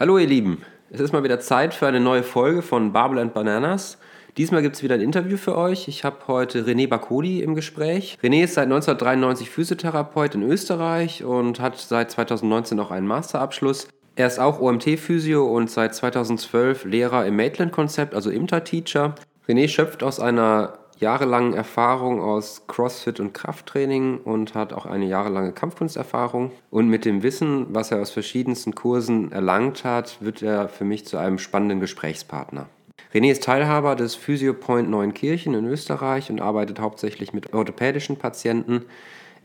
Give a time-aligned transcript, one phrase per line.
[0.00, 3.34] Hallo ihr Lieben, es ist mal wieder Zeit für eine neue Folge von Barbel and
[3.34, 3.98] Bananas.
[4.38, 5.88] Diesmal gibt es wieder ein Interview für euch.
[5.88, 8.16] Ich habe heute René Bakodi im Gespräch.
[8.22, 13.88] René ist seit 1993 Physiotherapeut in Österreich und hat seit 2019 auch einen Masterabschluss.
[14.16, 19.16] Er ist auch OMT-Physio und seit 2012 Lehrer im Maitland-Konzept, also IMTA-Teacher.
[19.46, 25.52] René schöpft aus einer jahrelangen Erfahrung aus CrossFit und Krafttraining und hat auch eine jahrelange
[25.52, 26.52] Kampfkunsterfahrung.
[26.70, 31.06] Und mit dem Wissen, was er aus verschiedensten Kursen erlangt hat, wird er für mich
[31.06, 32.66] zu einem spannenden Gesprächspartner.
[33.14, 38.84] René ist Teilhaber des PhysioPoint Neuenkirchen in Österreich und arbeitet hauptsächlich mit orthopädischen Patienten.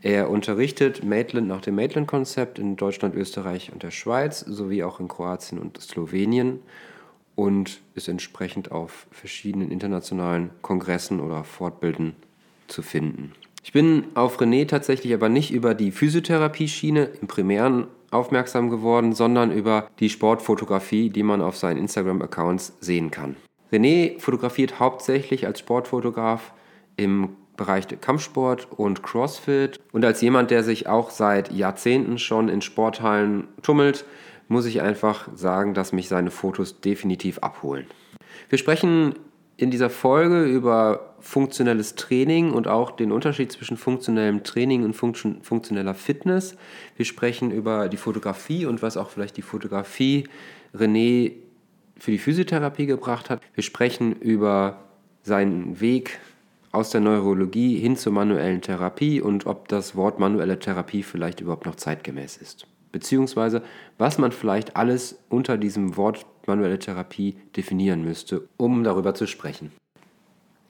[0.02, 5.08] Er unterrichtet Maitland nach dem Maitland-Konzept in Deutschland, Österreich und der Schweiz sowie auch in
[5.08, 6.60] Kroatien und Slowenien
[7.36, 12.16] und ist entsprechend auf verschiedenen internationalen Kongressen oder Fortbilden
[12.66, 13.32] zu finden.
[13.62, 19.52] Ich bin auf René tatsächlich aber nicht über die Physiotherapie-Schiene im Primären aufmerksam geworden, sondern
[19.52, 23.36] über die Sportfotografie, die man auf seinen Instagram-Accounts sehen kann.
[23.72, 26.52] René fotografiert hauptsächlich als Sportfotograf
[26.96, 32.60] im Bereich Kampfsport und CrossFit und als jemand, der sich auch seit Jahrzehnten schon in
[32.60, 34.04] Sporthallen tummelt,
[34.48, 37.86] muss ich einfach sagen, dass mich seine Fotos definitiv abholen.
[38.48, 39.14] Wir sprechen
[39.56, 45.94] in dieser Folge über funktionelles Training und auch den Unterschied zwischen funktionellem Training und funktioneller
[45.94, 46.56] Fitness.
[46.96, 50.24] Wir sprechen über die Fotografie und was auch vielleicht die Fotografie
[50.74, 51.32] René
[51.98, 53.40] für die Physiotherapie gebracht hat.
[53.54, 54.84] Wir sprechen über
[55.22, 56.18] seinen Weg
[56.70, 61.64] aus der Neurologie hin zur manuellen Therapie und ob das Wort manuelle Therapie vielleicht überhaupt
[61.64, 62.66] noch zeitgemäß ist
[62.96, 63.62] beziehungsweise
[63.98, 69.70] was man vielleicht alles unter diesem Wort manuelle Therapie definieren müsste, um darüber zu sprechen.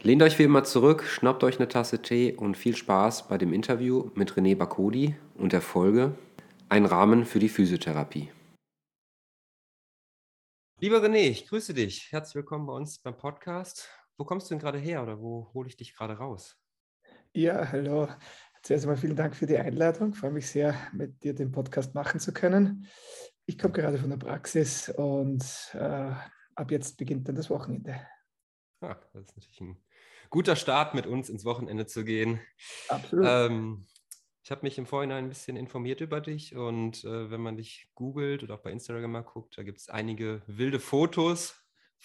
[0.03, 3.53] Lehnt euch wie immer zurück, schnappt euch eine Tasse Tee und viel Spaß bei dem
[3.53, 6.19] Interview mit René Bakodi und der Folge
[6.69, 8.29] Ein Rahmen für die Physiotherapie.
[10.81, 12.11] Lieber René, ich grüße dich.
[12.11, 13.89] Herzlich willkommen bei uns beim Podcast.
[14.19, 16.57] Wo kommst du denn gerade her oder wo hole ich dich gerade raus?
[17.33, 18.09] Ja, hallo.
[18.67, 20.11] Zuerst einmal vielen Dank für die Einladung.
[20.11, 22.89] Ich freue mich sehr, mit dir den Podcast machen zu können.
[23.45, 25.45] Ich komme gerade von der Praxis und
[25.75, 26.11] äh,
[26.57, 28.05] ab jetzt beginnt dann das Wochenende.
[28.83, 29.77] Ja, das ist natürlich ein
[30.31, 32.41] guter Start, mit uns ins Wochenende zu gehen.
[32.89, 33.25] Absolut.
[33.29, 33.87] Ähm,
[34.43, 37.89] ich habe mich im Vorhinein ein bisschen informiert über dich und äh, wenn man dich
[37.95, 41.55] googelt oder auch bei Instagram mal guckt, da gibt es einige wilde Fotos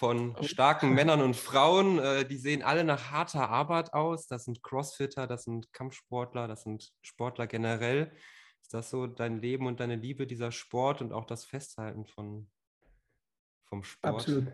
[0.01, 0.43] von oh.
[0.43, 1.99] starken Männern und Frauen.
[1.99, 4.25] Äh, die sehen alle nach harter Arbeit aus.
[4.25, 8.11] Das sind Crossfitter, das sind Kampfsportler, das sind Sportler generell.
[8.63, 12.49] Ist das so dein Leben und deine Liebe, dieser Sport und auch das Festhalten von,
[13.69, 14.15] vom Sport?
[14.15, 14.47] Absolut.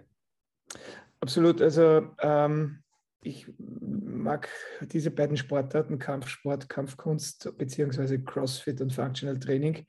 [1.21, 1.61] Absolut.
[1.61, 2.83] Also ähm,
[3.21, 4.49] ich mag
[4.81, 9.85] diese beiden Sportarten, Kampfsport, Kampfkunst, beziehungsweise CrossFit und Functional Training.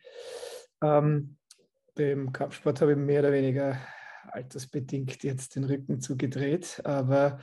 [0.84, 1.36] Ähm,
[1.98, 3.76] dem Kampfsport habe ich mehr oder weniger
[4.32, 7.40] altersbedingt jetzt den Rücken zugedreht, aber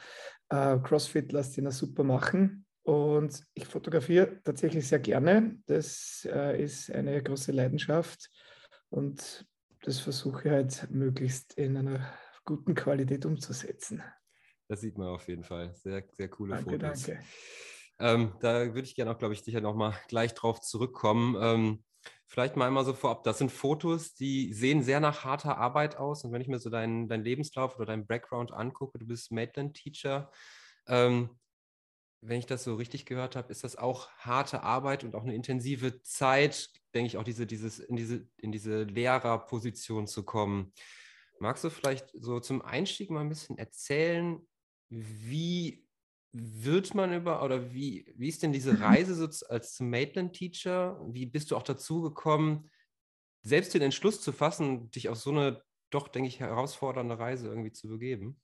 [0.50, 2.66] äh, CrossFit lässt ihn super machen.
[2.84, 5.58] Und ich fotografiere tatsächlich sehr gerne.
[5.66, 8.30] Das äh, ist eine große Leidenschaft
[8.90, 9.46] und
[9.82, 12.14] das versuche ich halt möglichst in einer
[12.44, 14.04] guten Qualität umzusetzen.
[14.68, 15.74] Das sieht man auf jeden Fall.
[15.76, 17.04] Sehr, sehr coole danke, Fotos.
[17.04, 17.24] Danke.
[17.98, 21.36] Ähm, da würde ich gerne auch, glaube ich, sicher nochmal gleich drauf zurückkommen.
[21.40, 21.84] Ähm,
[22.28, 26.24] Vielleicht mal einmal so vorab, das sind Fotos, die sehen sehr nach harter Arbeit aus.
[26.24, 30.32] Und wenn ich mir so deinen, deinen Lebenslauf oder deinen Background angucke, du bist Maitland-Teacher,
[30.88, 31.30] ähm,
[32.22, 35.36] wenn ich das so richtig gehört habe, ist das auch harte Arbeit und auch eine
[35.36, 40.74] intensive Zeit, denke ich, auch diese, dieses, in, diese, in diese Lehrerposition zu kommen.
[41.40, 44.40] Magst du vielleicht so zum Einstieg mal ein bisschen erzählen,
[44.90, 45.85] wie
[46.38, 48.84] wird man über oder wie, wie ist denn diese mhm.
[48.84, 51.00] Reise so als Maitland-Teacher?
[51.08, 52.70] Wie bist du auch dazu gekommen,
[53.42, 55.62] selbst den Entschluss zu fassen, dich auf so eine
[55.92, 58.40] doch, denke ich, herausfordernde Reise irgendwie zu begeben?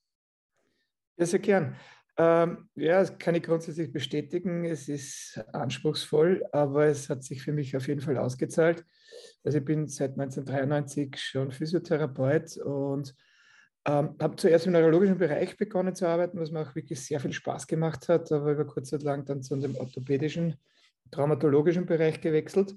[1.18, 1.76] Ja, sehr gern.
[2.18, 4.64] Ähm, ja, das kann ich grundsätzlich bestätigen.
[4.64, 8.86] Es ist anspruchsvoll, aber es hat sich für mich auf jeden Fall ausgezahlt.
[9.44, 13.16] Also ich bin seit 1993 schon Physiotherapeut und
[13.84, 17.34] Ähm, habe zuerst im neurologischen Bereich begonnen zu arbeiten, was mir auch wirklich sehr viel
[17.34, 20.56] Spaß gemacht hat, aber über kurze Zeit lang dann zu dem orthopädischen,
[21.10, 22.76] traumatologischen Bereich gewechselt.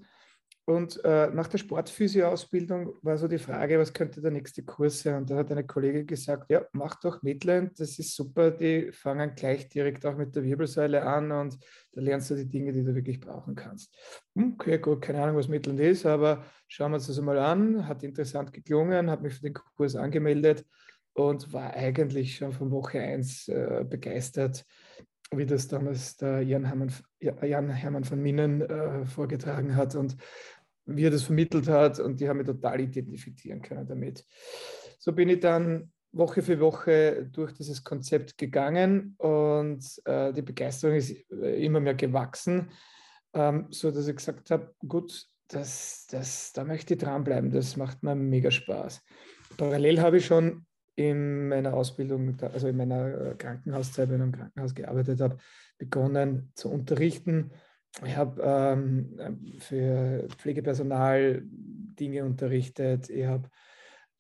[0.67, 5.17] Und äh, nach der Sportphysio-Ausbildung war so die Frage, was könnte der nächste Kurs sein?
[5.17, 9.35] Und da hat eine Kollegin gesagt, ja, mach doch Midland, das ist super, die fangen
[9.35, 11.59] gleich direkt auch mit der Wirbelsäule an und
[11.93, 13.95] da lernst du die Dinge, die du wirklich brauchen kannst.
[14.37, 17.87] Hm, okay, gut, keine Ahnung, was Midland ist, aber schauen wir uns das mal an,
[17.87, 20.65] hat interessant geklungen, habe mich für den Kurs angemeldet
[21.15, 24.65] und war eigentlich schon von Woche 1 äh, begeistert,
[25.31, 30.17] wie das damals der Jan Hermann, Jan Hermann von Minnen äh, vorgetragen hat und
[30.87, 34.25] wie er das vermittelt hat und die haben mich total identifizieren können damit.
[34.99, 40.97] So bin ich dann Woche für Woche durch dieses Konzept gegangen und äh, die Begeisterung
[40.97, 42.71] ist äh, immer mehr gewachsen,
[43.33, 48.15] ähm, so ich gesagt habe, gut, das, das, da möchte ich dranbleiben, das macht mir
[48.15, 49.03] mega Spaß.
[49.57, 54.33] Parallel habe ich schon in meiner Ausbildung, also in meiner äh, Krankenhauszeit, wenn ich im
[54.33, 55.39] Krankenhaus gearbeitet habe,
[55.79, 57.51] begonnen zu unterrichten.
[58.05, 63.09] Ich habe ähm, für Pflegepersonal Dinge unterrichtet.
[63.11, 63.49] Ich habe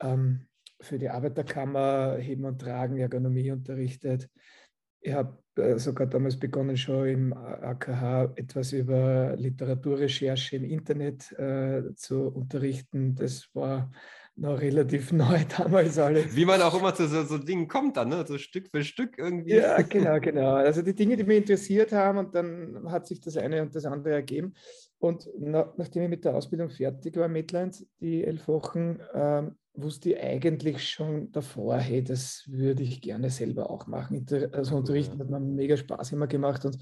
[0.01, 0.47] ähm,
[0.81, 4.29] für die Arbeiterkammer Heben und Tragen, Ergonomie unterrichtet.
[5.01, 11.95] Ich habe äh, sogar damals begonnen, schon im AKH etwas über Literaturrecherche im Internet äh,
[11.95, 13.15] zu unterrichten.
[13.15, 13.91] Das war
[14.37, 16.35] noch relativ neu damals alles.
[16.35, 18.25] Wie man auch immer zu so, so Dingen kommt dann, ne?
[18.27, 19.55] so Stück für Stück irgendwie.
[19.55, 20.55] Ja, genau, genau.
[20.55, 23.85] Also die Dinge, die mich interessiert haben und dann hat sich das eine und das
[23.85, 24.55] andere ergeben.
[24.99, 30.11] Und na, nachdem ich mit der Ausbildung fertig war, Midland, die elf Wochen, ähm, wusste
[30.11, 34.25] ich eigentlich schon davor, hey, das würde ich gerne selber auch machen.
[34.53, 36.79] Also unterrichten hat mir mega Spaß immer gemacht und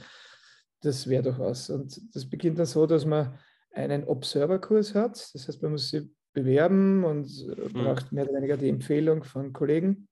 [0.82, 1.70] das wäre doch was.
[1.70, 3.38] Und das beginnt dann so, dass man
[3.72, 5.30] einen Observer-Kurs hat.
[5.32, 7.72] Das heißt, man muss sich bewerben und äh, mhm.
[7.72, 10.08] braucht mehr oder weniger die Empfehlung von Kollegen.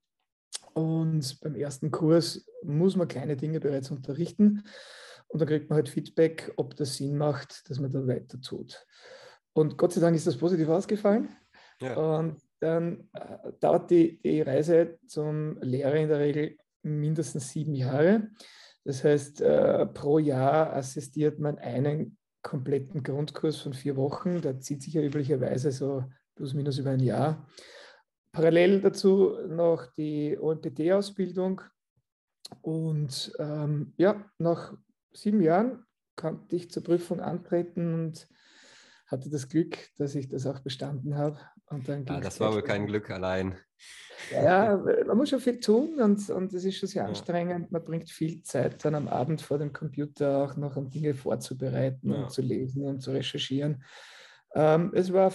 [0.72, 4.64] Und beim ersten Kurs muss man kleine Dinge bereits unterrichten.
[5.28, 8.84] Und dann kriegt man halt Feedback, ob das Sinn macht, dass man da weiter tut.
[9.52, 11.28] Und Gott sei Dank ist das positiv ausgefallen.
[11.81, 12.19] Ja.
[12.19, 18.28] Und dann äh, dauert die, die Reise zum Lehrer in der Regel mindestens sieben Jahre.
[18.84, 24.40] Das heißt, äh, pro Jahr assistiert man einen kompletten Grundkurs von vier Wochen.
[24.40, 26.04] Der zieht sich ja üblicherweise so
[26.34, 27.46] plus minus über ein Jahr.
[28.32, 31.62] Parallel dazu noch die OMPT-Ausbildung.
[32.62, 34.75] Und ähm, ja, nach
[35.12, 35.84] sieben Jahren
[36.16, 38.28] konnte ich zur Prüfung antreten und
[39.06, 41.38] hatte das Glück, dass ich das auch bestanden habe.
[41.70, 43.56] Und dann ja, das war wohl kein Glück allein.
[44.32, 44.76] Ja,
[45.06, 47.08] man muss schon viel tun und, und es ist schon sehr ja.
[47.08, 47.72] anstrengend.
[47.72, 52.11] Man bringt viel Zeit dann am Abend vor dem Computer auch noch, um Dinge vorzubereiten
[52.11, 52.22] ja.
[52.22, 53.82] und zu lesen und zu recherchieren.
[54.55, 55.32] Ähm, es war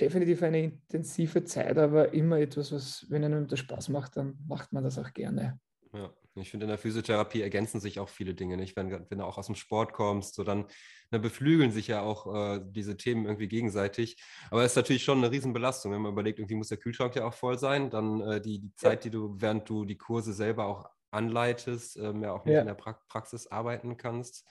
[0.00, 4.72] definitiv eine intensive Zeit, aber immer etwas, was, wenn einem das Spaß macht, dann macht
[4.72, 5.58] man das auch gerne.
[5.92, 6.10] Ja,
[6.42, 8.56] ich finde, in der Physiotherapie ergänzen sich auch viele Dinge.
[8.56, 8.76] Nicht?
[8.76, 10.66] Wenn, wenn du auch aus dem Sport kommst, so dann,
[11.10, 14.16] dann beflügeln sich ja auch äh, diese Themen irgendwie gegenseitig.
[14.50, 17.26] Aber es ist natürlich schon eine Riesenbelastung, wenn man überlegt, irgendwie muss der Kühlschrank ja
[17.26, 17.90] auch voll sein.
[17.90, 22.22] Dann äh, die, die Zeit, die du, während du die Kurse selber auch anleitest, ähm,
[22.22, 22.60] ja auch nicht ja.
[22.60, 24.44] in der pra Praxis arbeiten kannst.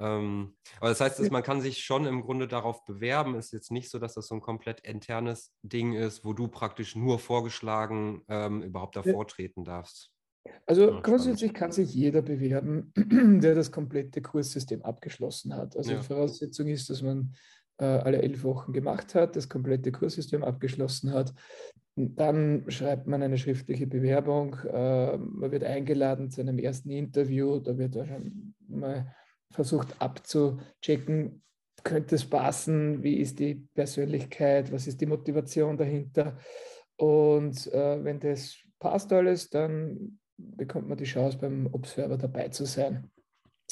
[0.00, 3.36] Ähm, aber das heißt, dass man kann sich schon im Grunde darauf bewerben.
[3.36, 6.96] Ist jetzt nicht so, dass das so ein komplett internes Ding ist, wo du praktisch
[6.96, 10.13] nur vorgeschlagen ähm, überhaupt davor treten darfst.
[10.66, 12.92] Also grundsätzlich kann sich jeder bewerben,
[13.42, 15.76] der das komplette Kurssystem abgeschlossen hat.
[15.76, 15.98] Also ja.
[15.98, 17.34] die Voraussetzung ist, dass man
[17.78, 21.34] äh, alle elf Wochen gemacht hat, das komplette Kurssystem abgeschlossen hat.
[21.96, 27.78] Dann schreibt man eine schriftliche Bewerbung, äh, man wird eingeladen zu einem ersten Interview, da
[27.78, 29.14] wird schon mal
[29.50, 31.42] versucht abzuchecken,
[31.84, 36.36] könnte es passen, wie ist die Persönlichkeit, was ist die Motivation dahinter.
[36.96, 42.64] Und äh, wenn das passt alles, dann bekommt man die Chance, beim Observer dabei zu
[42.64, 43.10] sein.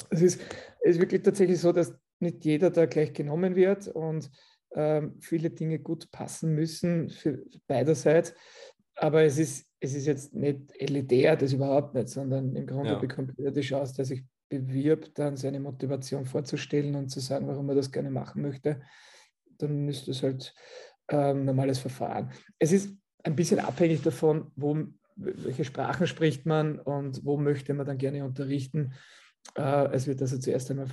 [0.09, 0.41] Es ist,
[0.81, 4.29] ist wirklich tatsächlich so, dass nicht jeder da gleich genommen wird und
[4.75, 8.33] ähm, viele Dinge gut passen müssen für beiderseits.
[8.95, 12.99] Aber es ist, es ist jetzt nicht elitär, das überhaupt nicht, sondern im Grunde ja.
[12.99, 17.69] bekommt jeder die Chance, der sich bewirbt, dann seine Motivation vorzustellen und zu sagen, warum
[17.69, 18.81] er das gerne machen möchte.
[19.57, 20.53] Dann ist das halt
[21.07, 22.31] ein ähm, normales Verfahren.
[22.59, 24.77] Es ist ein bisschen abhängig davon, wo
[25.15, 28.93] welche Sprachen spricht man und wo möchte man dann gerne unterrichten.
[29.55, 30.87] Äh, es wird also zuerst einmal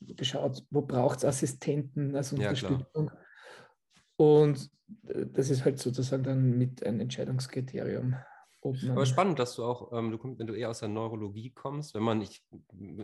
[0.00, 3.10] geschaut, wo braucht es Assistenten als Unterstützung.
[3.12, 3.18] Ja,
[4.16, 4.70] und
[5.08, 8.16] äh, das ist halt sozusagen dann mit ein Entscheidungskriterium.
[8.90, 11.94] Aber spannend, dass du auch, ähm, du kommst, wenn du eher aus der Neurologie kommst,
[11.94, 12.44] wenn man, ich,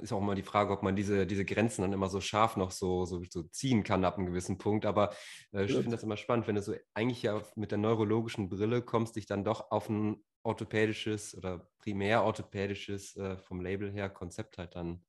[0.00, 2.72] ist auch immer die Frage, ob man diese, diese Grenzen dann immer so scharf noch
[2.72, 4.86] so, so, so ziehen kann ab einem gewissen Punkt.
[4.86, 5.12] Aber
[5.52, 8.82] äh, ich finde das immer spannend, wenn du so eigentlich ja mit der neurologischen Brille
[8.82, 14.58] kommst, dich dann doch auf ein orthopädisches oder primär orthopädisches äh, vom Label her Konzept
[14.58, 15.04] halt dann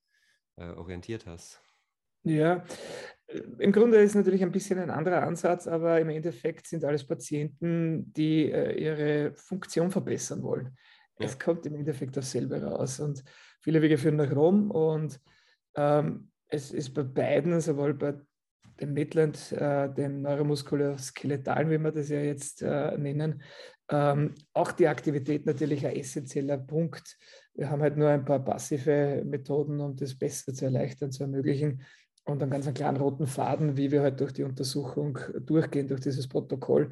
[0.57, 1.61] äh, orientiert hast.
[2.23, 2.63] Ja,
[3.59, 8.13] im Grunde ist natürlich ein bisschen ein anderer Ansatz, aber im Endeffekt sind alles Patienten,
[8.13, 10.77] die äh, ihre Funktion verbessern wollen.
[11.19, 11.25] Ja.
[11.25, 13.23] Es kommt im Endeffekt dasselbe raus und
[13.61, 15.19] viele Wege führen nach Rom und
[15.75, 18.15] ähm, es ist bei beiden, sowohl bei
[18.79, 23.41] dem Midland, äh, dem neuromuskuloskeletalen, wie wir das ja jetzt äh, nennen,
[23.89, 27.17] ähm, auch die Aktivität natürlich ein essentieller Punkt.
[27.53, 31.83] Wir haben halt nur ein paar passive Methoden, um das besser zu erleichtern, zu ermöglichen
[32.25, 36.01] und einen ganz einen klaren roten Faden, wie wir halt durch die Untersuchung durchgehen, durch
[36.01, 36.91] dieses Protokoll.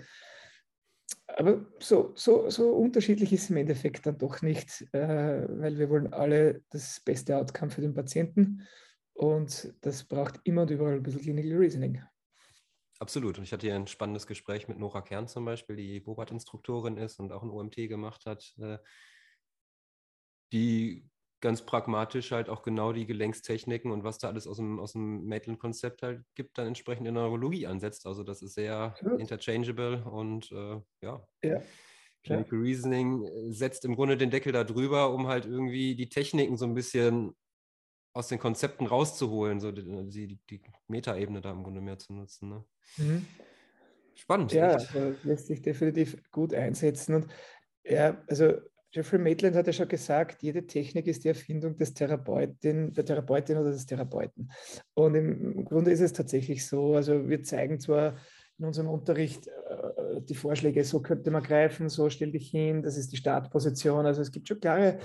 [1.27, 5.89] Aber so, so, so unterschiedlich ist es im Endeffekt dann doch nicht, äh, weil wir
[5.89, 8.67] wollen alle das beste Outcome für den Patienten
[9.13, 12.01] und das braucht immer und überall ein bisschen Clinical Reasoning.
[12.99, 13.37] Absolut.
[13.37, 17.19] Und ich hatte hier ein spannendes Gespräch mit Nora Kern zum Beispiel, die Bobat-Instruktorin ist
[17.19, 18.77] und auch ein OMT gemacht hat, äh,
[20.53, 21.09] die
[21.41, 25.25] ganz pragmatisch halt auch genau die Gelenkstechniken und was da alles aus dem, aus dem
[25.25, 28.05] Maitland-Konzept halt gibt, dann entsprechend in der Neurologie ansetzt.
[28.05, 29.19] Also das ist sehr Gut.
[29.19, 31.27] interchangeable und äh, ja.
[31.43, 31.61] ja.
[32.23, 32.63] Clinical ja.
[32.63, 36.65] Reasoning äh, setzt im Grunde den Deckel da drüber, um halt irgendwie die Techniken so
[36.65, 37.35] ein bisschen
[38.13, 42.49] aus den Konzepten rauszuholen, so die, die, die Metaebene da im Grunde mehr zu nutzen.
[42.49, 42.63] Ne?
[42.97, 43.25] Mhm.
[44.15, 44.51] Spannend.
[44.51, 47.15] Ja, also lässt sich definitiv gut einsetzen.
[47.15, 47.27] Und
[47.83, 48.53] ja, also
[48.93, 53.57] Jeffrey Maitland hat ja schon gesagt, jede Technik ist die Erfindung des Therapeutin, der Therapeutin
[53.57, 54.51] oder des Therapeuten.
[54.93, 56.95] Und im Grunde ist es tatsächlich so.
[56.95, 58.17] Also wir zeigen zwar
[58.57, 62.97] in unserem Unterricht äh, die Vorschläge, so könnte man greifen, so stell dich hin, das
[62.97, 64.05] ist die Startposition.
[64.05, 64.99] Also es gibt schon klare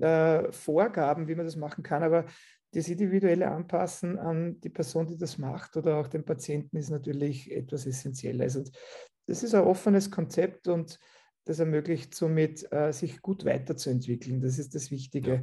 [0.00, 2.26] äh, Vorgaben, wie man das machen kann, aber
[2.72, 7.50] das individuelle Anpassen an die Person, die das macht oder auch den Patienten ist natürlich
[7.50, 8.56] etwas Essentielles.
[8.56, 8.72] Und
[9.26, 10.98] das ist ein offenes Konzept und
[11.44, 14.40] das ermöglicht somit, äh, sich gut weiterzuentwickeln.
[14.40, 15.42] Das ist das Wichtige.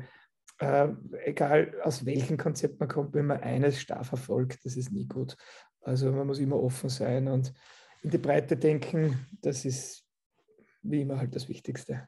[0.59, 0.85] Ja.
[0.85, 0.95] Äh,
[1.25, 5.37] egal aus welchem Konzept man kommt, wenn man eines starr verfolgt, das ist nie gut.
[5.81, 7.53] Also man muss immer offen sein und
[8.01, 10.03] in die Breite denken, das ist
[10.81, 12.07] wie immer halt das Wichtigste.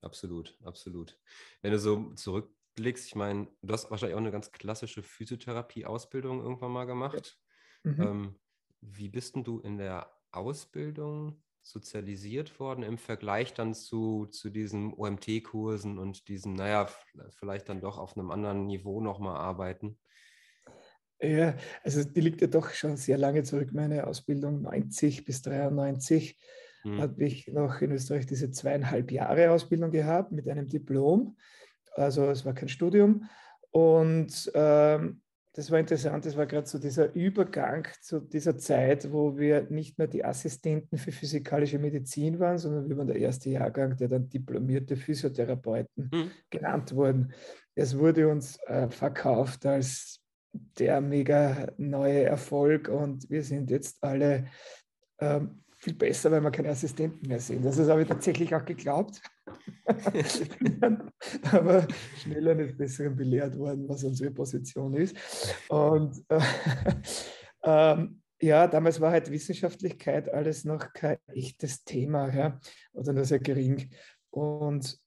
[0.00, 1.18] Absolut, absolut.
[1.60, 2.48] Wenn du so
[2.78, 7.38] zurückblickst, ich meine, du hast wahrscheinlich auch eine ganz klassische Physiotherapie-Ausbildung irgendwann mal gemacht.
[7.82, 8.00] Mhm.
[8.00, 8.34] Ähm,
[8.80, 14.94] wie bist denn du in der Ausbildung sozialisiert worden im Vergleich dann zu, zu diesen
[14.94, 16.88] OMT-Kursen und diesen, naja,
[17.38, 19.98] vielleicht dann doch auf einem anderen Niveau nochmal arbeiten?
[21.20, 26.38] Ja, also die liegt ja doch schon sehr lange zurück, meine Ausbildung 90 bis 93
[26.84, 27.00] hm.
[27.00, 31.36] habe ich noch in Österreich diese zweieinhalb Jahre Ausbildung gehabt mit einem Diplom.
[31.94, 33.28] Also es war kein Studium.
[33.70, 35.20] Und ähm,
[35.58, 39.98] das war interessant, das war gerade so dieser Übergang zu dieser Zeit, wo wir nicht
[39.98, 44.28] mehr die Assistenten für physikalische Medizin waren, sondern wir waren der erste Jahrgang, der dann
[44.28, 46.30] diplomierte Physiotherapeuten mhm.
[46.48, 47.32] genannt wurden.
[47.74, 50.20] Es wurde uns äh, verkauft als
[50.78, 54.46] der mega neue Erfolg und wir sind jetzt alle
[55.20, 57.62] ähm, viel besser, weil wir keine Assistenten mehr sehen.
[57.62, 59.20] Das habe ich tatsächlich auch geglaubt.
[61.52, 65.16] aber schnell eines Besseren belehrt worden, was unsere Position ist.
[65.68, 66.40] Und äh,
[67.64, 72.60] ähm, ja, damals war halt Wissenschaftlichkeit alles noch kein echtes Thema ja,
[72.92, 73.90] oder nur sehr gering.
[74.30, 74.98] Und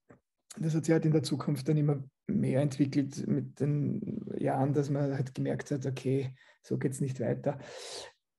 [0.58, 4.90] das hat sich halt in der Zukunft dann immer mehr entwickelt mit den Jahren, dass
[4.90, 7.58] man halt gemerkt hat, okay, so geht es nicht weiter.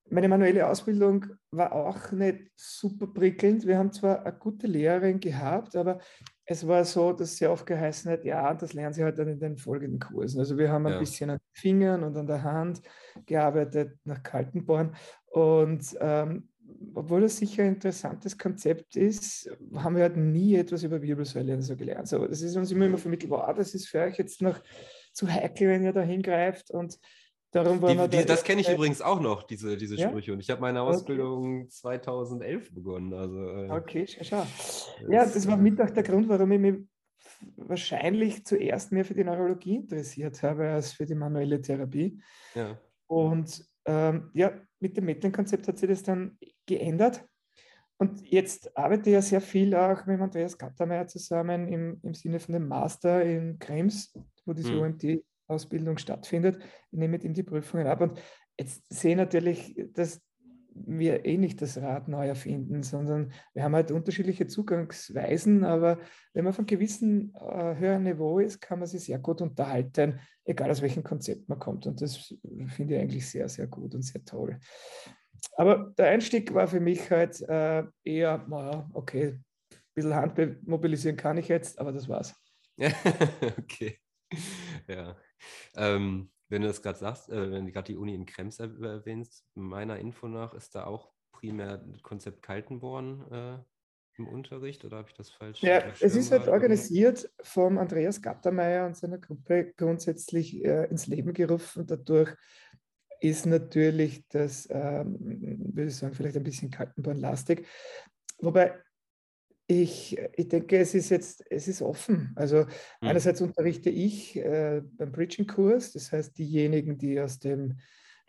[0.09, 3.65] Meine manuelle Ausbildung war auch nicht super prickelnd.
[3.65, 5.99] Wir haben zwar eine gute Lehrerin gehabt, aber
[6.45, 9.39] es war so, dass sie oft geheißen hat, ja, das lernen sie halt dann in
[9.39, 10.39] den folgenden Kursen.
[10.39, 10.99] Also wir haben ein ja.
[10.99, 12.81] bisschen an den Fingern und an der Hand
[13.25, 14.93] gearbeitet nach Kaltenborn.
[15.27, 16.49] Und ähm,
[16.93, 21.75] obwohl das sicher ein interessantes Konzept ist, haben wir halt nie etwas über Wirbelsäule so
[21.75, 22.07] gelernt.
[22.07, 24.61] So, das ist uns immer, immer vermittelt, wow, das ist für euch jetzt noch
[25.13, 26.99] zu heikel, wenn ihr da hingreift und
[27.53, 30.09] Darum die, die, da das kenne ich übrigens auch noch, diese, diese ja?
[30.09, 30.33] Sprüche.
[30.33, 31.69] Und ich habe meine Ausbildung okay.
[31.69, 33.13] 2011 begonnen.
[33.13, 34.43] Also, äh, okay, schau.
[35.07, 36.75] Ja, das war mit auch der Grund, warum ich mich
[37.55, 42.19] wahrscheinlich zuerst mehr für die Neurologie interessiert habe als für die manuelle Therapie.
[42.55, 42.79] Ja.
[43.05, 47.23] Und ähm, ja, mit dem Metlin-Konzept hat sich das dann geändert.
[47.97, 52.39] Und jetzt arbeite ich ja sehr viel auch mit Andreas Gattermeier zusammen im, im Sinne
[52.39, 54.11] von dem Master in Krems,
[54.43, 54.81] wo diese hm.
[54.81, 56.57] OMT Ausbildung stattfindet.
[56.91, 58.19] Ich nehme mit ihm die Prüfungen ab und
[58.57, 60.21] jetzt sehe natürlich, dass
[60.75, 65.99] wir eh nicht das Rad neu erfinden, sondern wir haben halt unterschiedliche Zugangsweisen, aber
[66.33, 70.71] wenn man von gewissem äh, höheren Niveau ist, kann man sich sehr gut unterhalten, egal
[70.71, 71.85] aus welchem Konzept man kommt.
[71.85, 72.33] Und das
[72.67, 74.59] finde ich eigentlich sehr, sehr gut und sehr toll.
[75.57, 79.39] Aber der Einstieg war für mich halt äh, eher, naja, okay,
[79.93, 82.33] bisschen Hand mobilisieren kann ich jetzt, aber das war's.
[83.59, 83.99] okay.
[84.87, 85.15] Ja.
[85.75, 89.45] Ähm, wenn du das gerade sagst, äh, wenn du gerade die Uni in Krems erwähnst,
[89.55, 93.57] meiner Info nach ist da auch primär das Konzept Kaltenborn äh,
[94.17, 95.61] im Unterricht oder habe ich das falsch?
[95.63, 101.33] Ja, es ist halt organisiert vom Andreas Gattermeier und seiner Gruppe grundsätzlich äh, ins Leben
[101.33, 101.87] gerufen.
[101.87, 102.35] Dadurch
[103.19, 107.65] ist natürlich das, ähm, würde ich sagen, vielleicht ein bisschen Kaltenbornlastig.
[108.39, 108.79] Wobei
[109.67, 112.31] ich, ich denke, es ist jetzt, es ist offen.
[112.35, 112.67] Also hm.
[113.01, 117.77] einerseits unterrichte ich äh, beim Bridging-Kurs, das heißt, diejenigen, die aus dem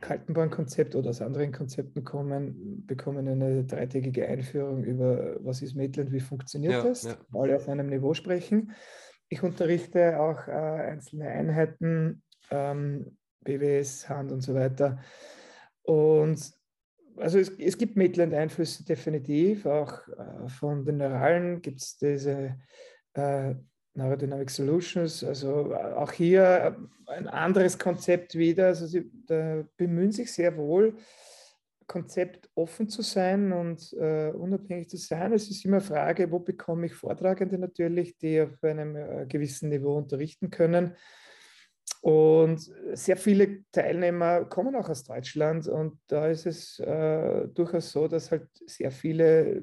[0.01, 6.21] Kaltenbahnkonzept oder aus anderen Konzepten kommen, bekommen eine dreitägige Einführung über, was ist Maitland, wie
[6.21, 7.17] funktioniert ja, das, ja.
[7.33, 8.73] alle auf einem Niveau sprechen.
[9.29, 14.99] Ich unterrichte auch äh, einzelne Einheiten, ähm, BWS, Hand und so weiter.
[15.83, 16.53] Und
[17.17, 22.57] also es, es gibt Maitland-Einflüsse definitiv, auch äh, von den Neuralen gibt es diese
[23.15, 23.55] äh,
[23.95, 26.43] Neurodynamic Solutions, also äh, auch hier
[27.07, 28.67] äh, ein anderes Konzept wieder.
[28.67, 29.11] Also sie
[29.77, 30.97] bemühen sich sehr wohl,
[31.87, 35.33] Konzept offen zu sein und äh, unabhängig zu sein.
[35.33, 39.97] Es ist immer Frage, wo bekomme ich Vortragende natürlich, die auf einem äh, gewissen Niveau
[39.97, 40.97] unterrichten können.
[42.05, 48.09] Und sehr viele Teilnehmer kommen auch aus Deutschland und da ist es äh, durchaus so,
[48.09, 49.63] dass halt sehr viele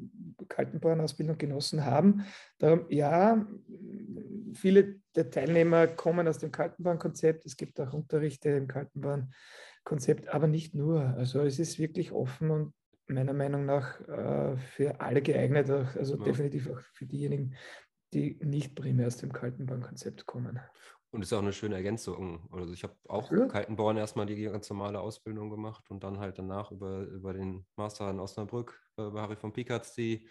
[0.50, 2.26] Kaltenbahnausbildung genossen haben.
[2.58, 3.46] Darum, ja,
[4.56, 7.46] viele der Teilnehmer kommen aus dem Kaltenbahnkonzept.
[7.46, 11.00] Es gibt auch Unterrichte im Kaltenbahnkonzept, aber nicht nur.
[11.16, 12.74] Also es ist wirklich offen und
[13.06, 16.24] meiner Meinung nach äh, für alle geeignet, also ja.
[16.24, 17.54] definitiv auch für diejenigen,
[18.14, 20.60] die nicht primär aus dem Kaltenbahnkonzept kommen.
[21.12, 22.48] Und ist auch eine schöne Ergänzung.
[22.52, 23.46] Also ich habe auch ja.
[23.46, 28.10] Kaltenborn erstmal die ganz normale Ausbildung gemacht und dann halt danach über, über den Master
[28.10, 30.26] in Osnabrück äh, bei Harry von Pickatz die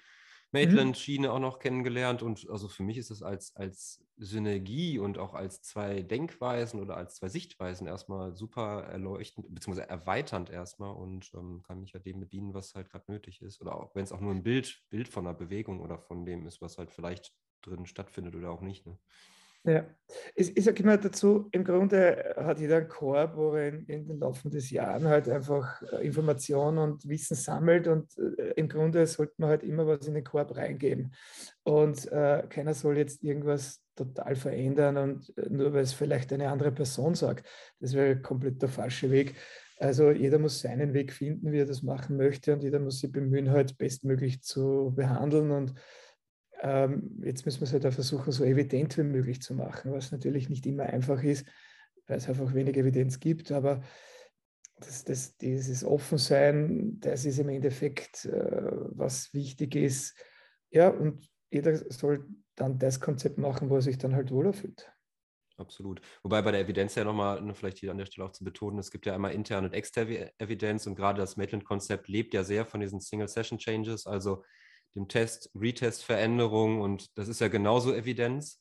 [0.52, 1.34] Maitland-Schiene mhm.
[1.34, 2.22] auch noch kennengelernt.
[2.22, 6.96] Und also für mich ist das als, als Synergie und auch als zwei Denkweisen oder
[6.96, 12.20] als zwei Sichtweisen erstmal super erleuchtend, beziehungsweise erweiternd erstmal und ähm, kann mich ja dem
[12.20, 13.60] bedienen, was halt gerade nötig ist.
[13.60, 16.46] Oder auch wenn es auch nur ein Bild, Bild von einer Bewegung oder von dem
[16.46, 18.86] ist, was halt vielleicht drin stattfindet oder auch nicht.
[18.86, 18.98] Ne?
[19.64, 19.84] Ja,
[20.34, 24.08] ich, ich sage immer dazu, im Grunde hat jeder einen Korb, wo er in, in
[24.08, 29.06] den Laufe des Jahren halt einfach äh, Informationen und Wissen sammelt und äh, im Grunde
[29.06, 31.12] sollte man halt immer was in den Korb reingeben.
[31.62, 36.48] Und äh, keiner soll jetzt irgendwas total verändern und äh, nur weil es vielleicht eine
[36.48, 37.46] andere Person sagt.
[37.80, 39.34] Das wäre komplett der falsche Weg.
[39.78, 43.12] Also jeder muss seinen Weg finden, wie er das machen möchte und jeder muss sich
[43.12, 45.74] bemühen, halt bestmöglich zu behandeln und
[46.62, 50.12] ähm, jetzt müssen wir es halt auch versuchen, so evident wie möglich zu machen, was
[50.12, 51.46] natürlich nicht immer einfach ist,
[52.06, 53.50] weil es einfach wenig Evidenz gibt.
[53.50, 53.82] Aber
[54.76, 60.16] das, das, dieses Offensein, das ist im Endeffekt, äh, was wichtig ist.
[60.70, 64.92] Ja, und jeder soll dann das Konzept machen, wo er sich dann halt wohler fühlt.
[65.56, 66.00] Absolut.
[66.22, 68.78] Wobei bei der Evidenz ja nochmal, ne, vielleicht hier an der Stelle auch zu betonen,
[68.78, 72.64] es gibt ja einmal interne und externe Evidenz und gerade das Maitland-Konzept lebt ja sehr
[72.64, 74.06] von diesen Single-Session-Changes.
[74.06, 74.42] Also
[74.96, 78.60] dem Test, Retest-Veränderung und das ist ja genauso Evidenz.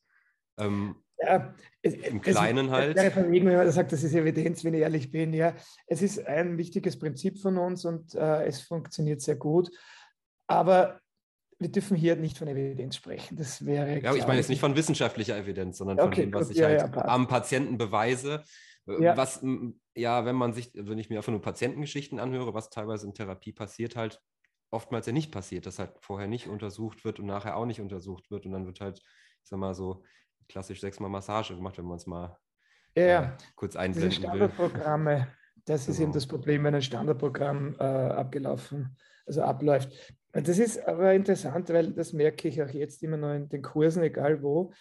[0.58, 2.96] Ähm, ja, es, Im Kleinen es, halt.
[2.96, 5.34] Wäre verlegen, wenn man sagt, das ist Evidenz, wenn ich ehrlich bin.
[5.34, 5.54] Ja,
[5.88, 9.70] es ist ein wichtiges Prinzip von uns und äh, es funktioniert sehr gut.
[10.48, 11.00] Aber
[11.60, 13.36] wir dürfen hier nicht von Evidenz sprechen.
[13.36, 14.00] Das wäre.
[14.00, 16.62] Ja, ich meine jetzt nicht von wissenschaftlicher Evidenz, sondern okay, von dem, was gut, ich
[16.62, 18.44] ja, halt ja, am Patienten beweise.
[18.88, 19.18] Äh, ja.
[19.18, 19.44] Was,
[19.96, 23.52] ja, wenn man sich, wenn ich mir einfach nur Patientengeschichten anhöre, was teilweise in Therapie
[23.52, 24.22] passiert, halt,
[24.72, 28.30] oftmals ja nicht passiert, dass halt vorher nicht untersucht wird und nachher auch nicht untersucht
[28.32, 28.46] wird.
[28.46, 30.04] Und dann wird halt, ich sag mal, so
[30.48, 32.38] klassisch sechsmal Massage gemacht, wenn man es mal
[32.96, 35.28] ja, äh, kurz einblenden diese Standardprogramme, will.
[35.66, 35.92] Das genau.
[35.92, 36.14] ist eben genau.
[36.14, 39.92] das Problem, wenn ein Standardprogramm äh, abgelaufen, also abläuft.
[40.32, 44.04] Das ist aber interessant, weil das merke ich auch jetzt immer noch in den Kursen,
[44.04, 44.72] egal wo.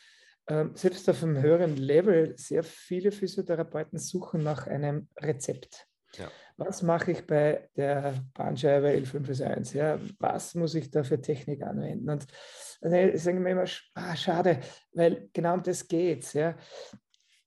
[0.47, 5.87] Ähm, selbst auf einem höheren Level, sehr viele Physiotherapeuten suchen nach einem Rezept.
[6.15, 6.31] Ja.
[6.59, 9.77] Was mache ich bei der Bahnscheibe L5S1?
[9.77, 12.11] Ja, was muss ich da für Technik anwenden?
[12.11, 12.27] Und
[12.81, 14.59] dann sagen wir immer, ah, schade,
[14.93, 16.57] weil genau um das geht Ja.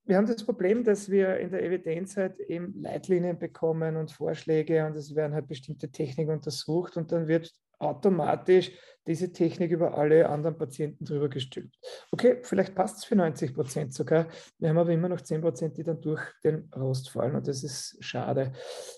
[0.06, 4.86] Wir haben das Problem, dass wir in der Evidenz halt eben Leitlinien bekommen und Vorschläge
[4.86, 8.72] und es werden halt bestimmte Techniken untersucht und dann wird automatisch
[9.08, 11.76] diese Technik über alle anderen Patienten drüber gestülpt.
[12.12, 14.28] Okay, vielleicht passt es für 90 Prozent sogar.
[14.60, 17.64] Wir haben aber immer noch 10 Prozent, die dann durch den Rost fallen und das
[17.64, 18.52] ist schade.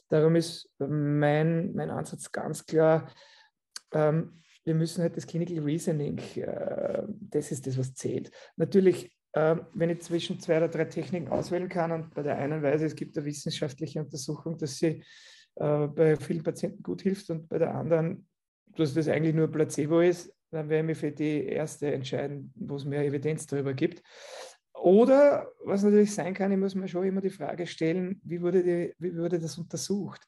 [0.09, 3.09] Darum ist mein, mein Ansatz ganz klar,
[3.93, 8.31] ähm, wir müssen halt das Clinical Reasoning, äh, das ist das, was zählt.
[8.57, 12.61] Natürlich äh, wenn ich zwischen zwei oder drei Techniken auswählen kann und bei der einen
[12.61, 15.03] Weise, es gibt eine wissenschaftliche Untersuchung, dass sie
[15.55, 18.27] äh, bei vielen Patienten gut hilft und bei der anderen
[18.75, 22.85] dass das eigentlich nur Placebo ist, Dann werden wir für die erste entscheiden, wo es
[22.85, 24.03] mehr Evidenz darüber gibt.
[24.75, 28.63] Oder was natürlich sein kann, ich muss mir schon immer die Frage stellen, wie wurde,
[28.63, 30.21] die, wie wurde das untersucht?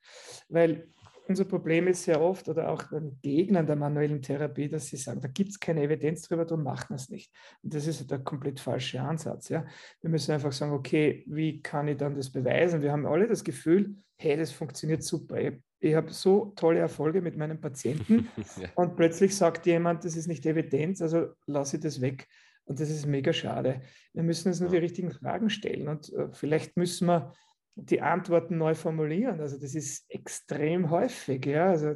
[0.49, 0.87] Weil
[1.27, 5.21] unser Problem ist sehr oft oder auch den Gegnern der manuellen Therapie, dass sie sagen,
[5.21, 7.31] da gibt es keine Evidenz drüber, darum machen wir es nicht.
[7.63, 9.49] Und das ist der komplett falsche Ansatz.
[9.49, 9.65] Ja?
[10.01, 12.81] Wir müssen einfach sagen, okay, wie kann ich dann das beweisen?
[12.81, 15.37] Wir haben alle das Gefühl, hey, das funktioniert super.
[15.39, 15.53] Ich,
[15.85, 18.27] ich habe so tolle Erfolge mit meinen Patienten
[18.61, 18.69] ja.
[18.75, 22.27] und plötzlich sagt jemand, das ist nicht Evidenz, also lasse ich das weg.
[22.67, 23.81] Und das ist mega schade.
[24.13, 27.31] Wir müssen uns nur die richtigen Fragen stellen und äh, vielleicht müssen wir
[27.75, 29.39] die Antworten neu formulieren.
[29.39, 31.45] Also das ist extrem häufig.
[31.45, 31.67] Ja?
[31.67, 31.95] Also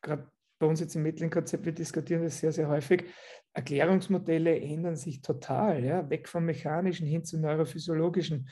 [0.00, 3.04] gerade bei uns jetzt im Mittelkonzept, wir diskutieren das sehr, sehr häufig.
[3.52, 6.10] Erklärungsmodelle ändern sich total, ja?
[6.10, 8.48] weg vom mechanischen hin zu neurophysiologischen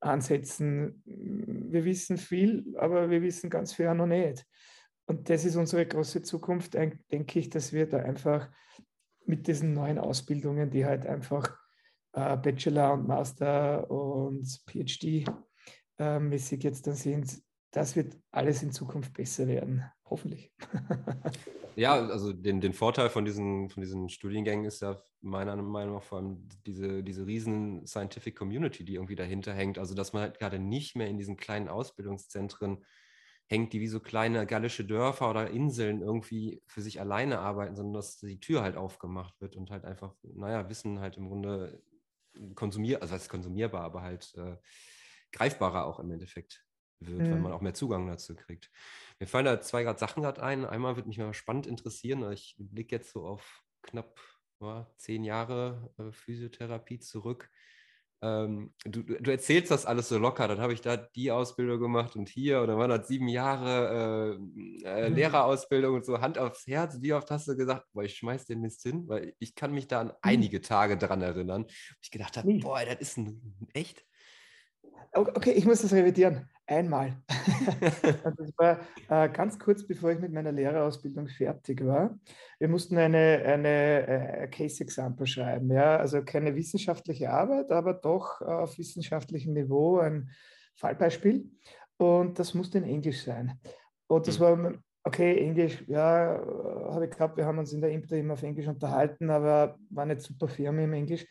[0.00, 1.02] Ansätzen.
[1.04, 4.46] Wir wissen viel, aber wir wissen ganz viel auch noch nicht.
[5.06, 8.48] Und das ist unsere große Zukunft, denke ich, dass wir da einfach
[9.26, 11.56] mit diesen neuen Ausbildungen, die halt einfach
[12.12, 15.24] äh, Bachelor und Master und PhD
[15.98, 20.52] äh, mäßig jetzt dann sind, das wird alles in Zukunft besser werden, hoffentlich.
[21.76, 26.02] ja, also den, den Vorteil von diesen, von diesen Studiengängen ist ja meiner Meinung nach
[26.02, 29.78] vor allem diese, diese riesen Scientific Community, die irgendwie dahinter hängt.
[29.78, 32.84] Also dass man halt gerade nicht mehr in diesen kleinen Ausbildungszentren
[33.46, 37.94] hängt, die wie so kleine gallische Dörfer oder Inseln irgendwie für sich alleine arbeiten, sondern
[37.94, 41.82] dass die Tür halt aufgemacht wird und halt einfach, naja, Wissen halt im Grunde
[42.54, 44.56] konsumiert, also ist konsumierbar, aber halt äh,
[45.32, 46.64] greifbarer auch im Endeffekt
[47.00, 47.32] wird, mhm.
[47.32, 48.70] weil man auch mehr Zugang dazu kriegt.
[49.20, 50.64] Mir fallen da zwei gerade Sachen gerade ein.
[50.64, 52.32] Einmal würde mich mal spannend interessieren.
[52.32, 54.18] Ich blicke jetzt so auf knapp
[54.60, 57.50] ja, zehn Jahre äh, Physiotherapie zurück.
[58.22, 62.16] Ähm, du, du, erzählst das alles so locker, dann habe ich da die Ausbildung gemacht
[62.16, 64.36] und hier, oder waren das sieben Jahre
[64.84, 65.16] äh, äh, mhm.
[65.16, 68.60] Lehrerausbildung und so, Hand aufs Herz, wie oft hast du gesagt, boah, ich schmeiß den
[68.60, 70.12] Mist hin, weil ich kann mich da an mhm.
[70.20, 71.66] einige Tage dran erinnern,
[72.02, 74.04] ich gedacht habe, boah, das ist ein, echt,
[75.12, 76.48] Okay, ich muss das revidieren.
[76.66, 77.16] Einmal.
[77.80, 82.16] das war äh, ganz kurz bevor ich mit meiner Lehrerausbildung fertig war.
[82.60, 85.72] Wir mussten eine, eine äh, Case-Example schreiben.
[85.72, 85.96] Ja?
[85.96, 90.30] Also keine wissenschaftliche Arbeit, aber doch auf wissenschaftlichem Niveau ein
[90.76, 91.50] Fallbeispiel.
[91.96, 93.58] Und das musste in Englisch sein.
[94.06, 94.42] Und das hm.
[94.62, 96.40] war, okay, Englisch, ja,
[96.90, 97.36] habe ich gehabt.
[97.36, 100.82] Wir haben uns in der Impter immer auf Englisch unterhalten, aber war nicht super Firma
[100.82, 101.26] im Englisch.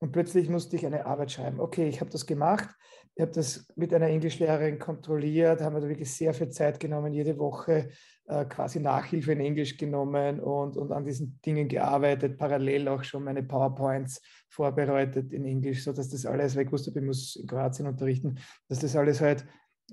[0.00, 1.60] Und plötzlich musste ich eine Arbeit schreiben.
[1.60, 2.70] Okay, ich habe das gemacht.
[3.14, 7.12] Ich habe das mit einer Englischlehrerin kontrolliert, haben wir da wirklich sehr viel Zeit genommen,
[7.12, 7.90] jede Woche
[8.26, 13.24] äh, quasi Nachhilfe in Englisch genommen und, und an diesen Dingen gearbeitet, parallel auch schon
[13.24, 17.88] meine PowerPoints vorbereitet in Englisch, sodass das alles, weil ich wusste, ich muss in Kroatien
[17.88, 19.44] unterrichten, dass das alles halt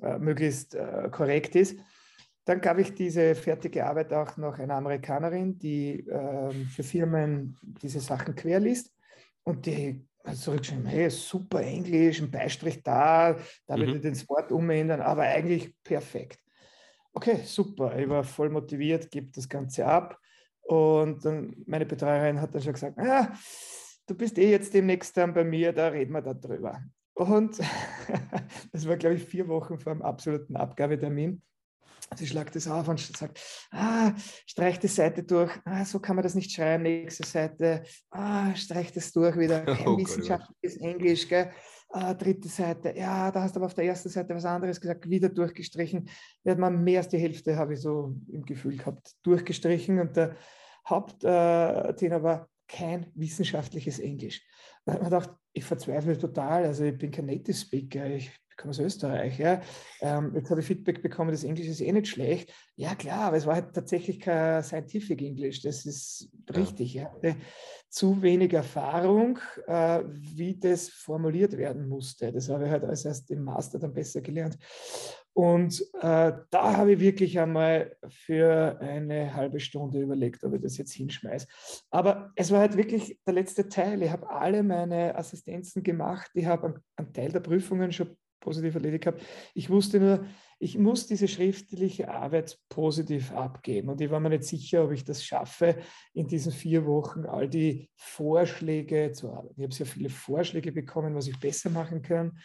[0.02, 1.78] äh, möglichst äh, korrekt ist.
[2.46, 8.00] Dann gab ich diese fertige Arbeit auch noch einer Amerikanerin, die ähm, für Firmen diese
[8.00, 8.97] Sachen querliest
[9.48, 13.96] und die hat zurückgeschrieben, hey, super Englisch, ein Beistrich da, da würde mhm.
[13.96, 16.40] ich das Wort umändern, aber eigentlich perfekt.
[17.14, 17.98] Okay, super.
[17.98, 20.20] Ich war voll motiviert, gebe das Ganze ab.
[20.64, 23.34] Und dann meine Betreuerin hat dann schon gesagt, ah,
[24.06, 26.84] du bist eh jetzt demnächst dann bei mir, da reden wir darüber.
[27.14, 27.58] Und
[28.74, 31.42] das war, glaube ich, vier Wochen vor dem absoluten Abgabetermin.
[32.16, 33.40] Sie schlagt es auf und sagt,
[33.72, 34.14] ah,
[34.46, 38.92] streich die Seite durch, ah, so kann man das nicht schreiben, nächste Seite, ah, streich
[38.92, 40.78] das durch wieder, kein oh, oh wissenschaftliches.
[40.78, 41.52] Englisch, gell?
[41.90, 45.10] Ah, dritte Seite, ja, da hast du aber auf der ersten Seite was anderes gesagt,
[45.10, 46.10] wieder durchgestrichen.
[46.44, 50.16] Da hat man mehr als die Hälfte, habe ich so im Gefühl gehabt, durchgestrichen und
[50.16, 50.36] der
[50.88, 54.46] Hauptthema war kein wissenschaftliches Englisch.
[54.86, 58.72] Da hat man gedacht, ich verzweifle total, also ich bin kein Native Speaker, ich komme
[58.72, 59.62] aus Österreich, ja.
[60.02, 62.54] Ähm, jetzt habe ich Feedback bekommen, das Englisch ist eh nicht schlecht.
[62.76, 66.94] Ja, klar, aber es war halt tatsächlich kein Scientific English, das ist richtig.
[66.94, 67.04] Ja.
[67.04, 67.40] Ich hatte
[67.90, 72.32] zu wenig Erfahrung, äh, wie das formuliert werden musste.
[72.32, 74.58] Das habe ich halt als erst im Master dann besser gelernt.
[75.34, 80.78] Und äh, da habe ich wirklich einmal für eine halbe Stunde überlegt, ob ich das
[80.78, 81.48] jetzt hinschmeiße.
[81.92, 84.02] Aber es war halt wirklich der letzte Teil.
[84.02, 86.32] Ich habe alle meine Assistenzen gemacht.
[86.34, 89.20] Ich habe einen Teil der Prüfungen schon positiv erledigt habe.
[89.54, 90.26] Ich wusste nur,
[90.60, 93.90] ich muss diese schriftliche Arbeit positiv abgeben.
[93.90, 95.78] Und ich war mir nicht sicher, ob ich das schaffe,
[96.14, 99.56] in diesen vier Wochen all die Vorschläge zu arbeiten.
[99.58, 102.40] Ich habe sehr viele Vorschläge bekommen, was ich besser machen kann.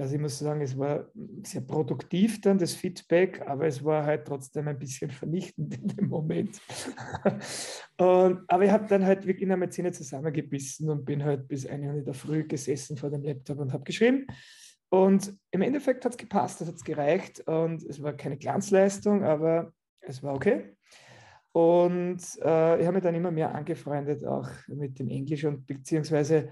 [0.00, 1.10] Also ich muss sagen, es war
[1.44, 6.08] sehr produktiv dann, das Feedback, aber es war halt trotzdem ein bisschen vernichtend in dem
[6.08, 6.58] Moment.
[7.98, 11.66] und, aber ich habe dann halt wirklich in der Zähne zusammengebissen und bin halt bis
[11.66, 14.26] eine Uhr in der Früh gesessen vor dem Laptop und habe geschrieben.
[14.90, 19.24] Und im Endeffekt hat es gepasst, das hat es gereicht und es war keine Glanzleistung,
[19.24, 20.76] aber es war okay.
[21.52, 26.50] Und äh, ich habe mich dann immer mehr angefreundet, auch mit dem Englisch und beziehungsweise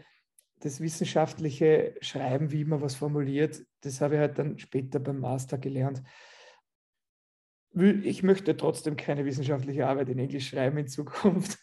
[0.60, 5.58] das wissenschaftliche Schreiben, wie man was formuliert, das habe ich halt dann später beim Master
[5.58, 6.02] gelernt.
[7.74, 11.58] Ich möchte trotzdem keine wissenschaftliche Arbeit in Englisch schreiben in Zukunft.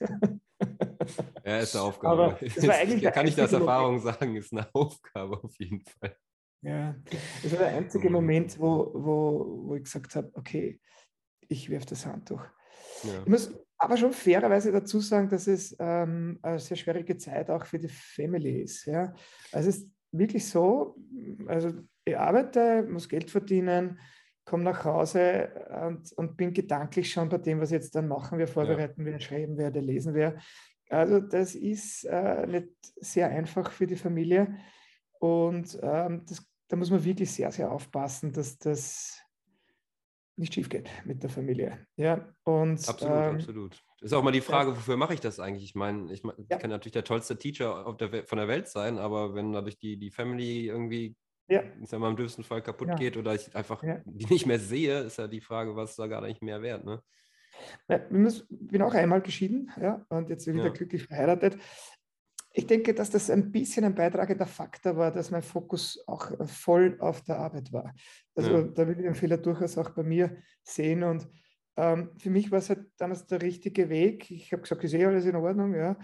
[1.46, 2.24] Ja, ist eine Aufgabe.
[2.24, 6.16] Aber das war eigentlich kann ich das Erfahrung sagen, ist eine Aufgabe auf jeden Fall.
[6.66, 6.96] Ja,
[7.44, 10.80] das war der einzige Moment, wo, wo, wo ich gesagt habe, okay,
[11.48, 12.44] ich werfe das Handtuch.
[13.04, 13.20] Ja.
[13.22, 17.66] Ich muss aber schon fairerweise dazu sagen, dass es ähm, eine sehr schwierige Zeit auch
[17.66, 18.86] für die Family ist.
[18.86, 19.14] Ja?
[19.52, 20.96] Also es ist wirklich so,
[21.46, 21.72] also
[22.04, 24.00] ich arbeite, muss Geld verdienen,
[24.44, 25.50] komme nach Hause
[25.86, 29.12] und, und, bin gedanklich schon bei dem, was ich jetzt dann machen wir, vorbereiten ja.
[29.12, 30.38] wir, schreiben werde, lesen wir.
[30.90, 34.56] Also das ist äh, nicht sehr einfach für die Familie
[35.20, 39.22] und ähm, das, da muss man wirklich sehr, sehr aufpassen, dass das
[40.38, 41.86] nicht schief geht mit der Familie.
[41.96, 43.84] Ja, und, absolut, ähm, absolut.
[44.02, 44.76] Ist auch mal die Frage, ja.
[44.76, 45.64] wofür mache ich das eigentlich?
[45.64, 46.58] Ich meine, ich, mein, ja.
[46.58, 50.12] kann natürlich der tollste Teacher der, von der Welt sein, aber wenn dadurch die, die
[50.12, 51.16] Family irgendwie,
[51.48, 51.64] ja.
[51.82, 52.96] ich sag mal, im dümmsten Fall kaputt ja.
[52.96, 56.22] geht oder ich einfach die nicht mehr sehe, ist ja die Frage, was da gar
[56.22, 56.84] nicht mehr wert.
[56.84, 57.02] Ne?
[57.88, 61.58] Ich bin auch einmal geschieden ja, und jetzt wieder glücklich verheiratet
[62.58, 66.96] ich denke, dass das ein bisschen ein beitragender Faktor war, dass mein Fokus auch voll
[67.02, 67.94] auf der Arbeit war.
[68.34, 68.62] Also ja.
[68.64, 71.04] da will ich den Fehler durchaus auch bei mir sehen.
[71.04, 71.28] Und
[71.76, 74.32] ähm, für mich war es halt damals der richtige Weg.
[74.32, 75.76] Ich habe gesagt, ich sehe alles in Ordnung.
[75.76, 75.98] Ja.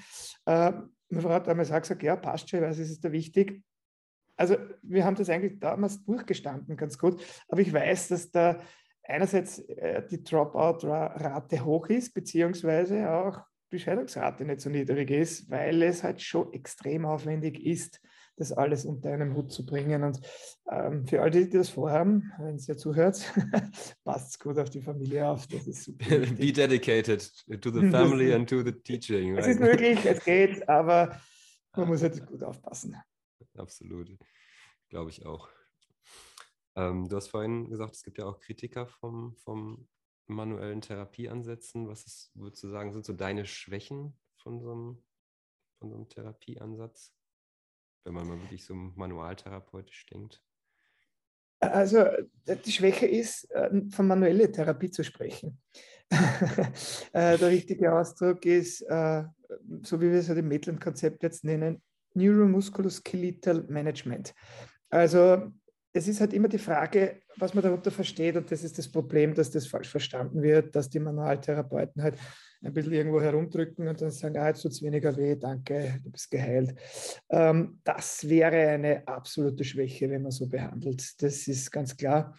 [0.46, 0.74] Äh,
[1.10, 3.64] meine Frau hat damals auch gesagt, ja, passt schon, weil es ist da wichtig.
[4.36, 7.24] Also wir haben das eigentlich damals durchgestanden, ganz gut.
[7.48, 8.60] Aber ich weiß, dass da
[9.04, 13.40] einerseits äh, die Dropout-Rate hoch ist, beziehungsweise auch
[13.72, 18.00] Bescheidungsrate nicht so niedrig ist, weil es halt schon extrem aufwendig ist,
[18.36, 20.04] das alles unter einem Hut zu bringen.
[20.04, 20.20] Und
[20.70, 23.34] ähm, für all die, die das vorhaben, wenn ihr zuhört,
[24.04, 25.48] passt es gut auf die Familie auf.
[25.48, 26.06] Das ist super.
[26.38, 27.22] Be dedicated
[27.62, 29.36] to the family and to the teaching.
[29.36, 29.46] Right?
[29.46, 31.20] Es ist möglich, es geht, aber
[31.76, 32.96] man muss halt gut aufpassen.
[33.56, 34.18] Absolut.
[34.90, 35.50] Glaube ich auch.
[36.76, 39.88] Ähm, du hast vorhin gesagt, es gibt ja auch Kritiker vom, vom
[40.32, 41.88] manuellen Therapieansätzen?
[41.88, 45.04] Was ist, würdest du sagen, sind so deine Schwächen von so einem,
[45.80, 47.14] von so einem Therapieansatz,
[48.04, 50.44] wenn man mal wirklich so manualtherapeutisch denkt?
[51.60, 52.06] Also
[52.66, 55.60] die Schwäche ist, äh, von manueller Therapie zu sprechen.
[57.14, 59.24] Äh, der richtige Ausdruck ist, äh,
[59.84, 61.82] so wie wir es ja im Maitland-Konzept jetzt nennen,
[62.14, 64.34] Neuromusculoskeletal Management.
[64.90, 65.52] Also
[65.94, 68.38] es ist halt immer die Frage, was man darunter versteht.
[68.38, 72.18] Und das ist das Problem, dass das falsch verstanden wird, dass die Manualtherapeuten halt
[72.64, 76.12] ein bisschen irgendwo herumdrücken und dann sagen, ah, jetzt tut es weniger weh, danke, du
[76.12, 76.76] bist geheilt.
[77.30, 81.22] Ähm, das wäre eine absolute Schwäche, wenn man so behandelt.
[81.22, 82.38] Das ist ganz klar.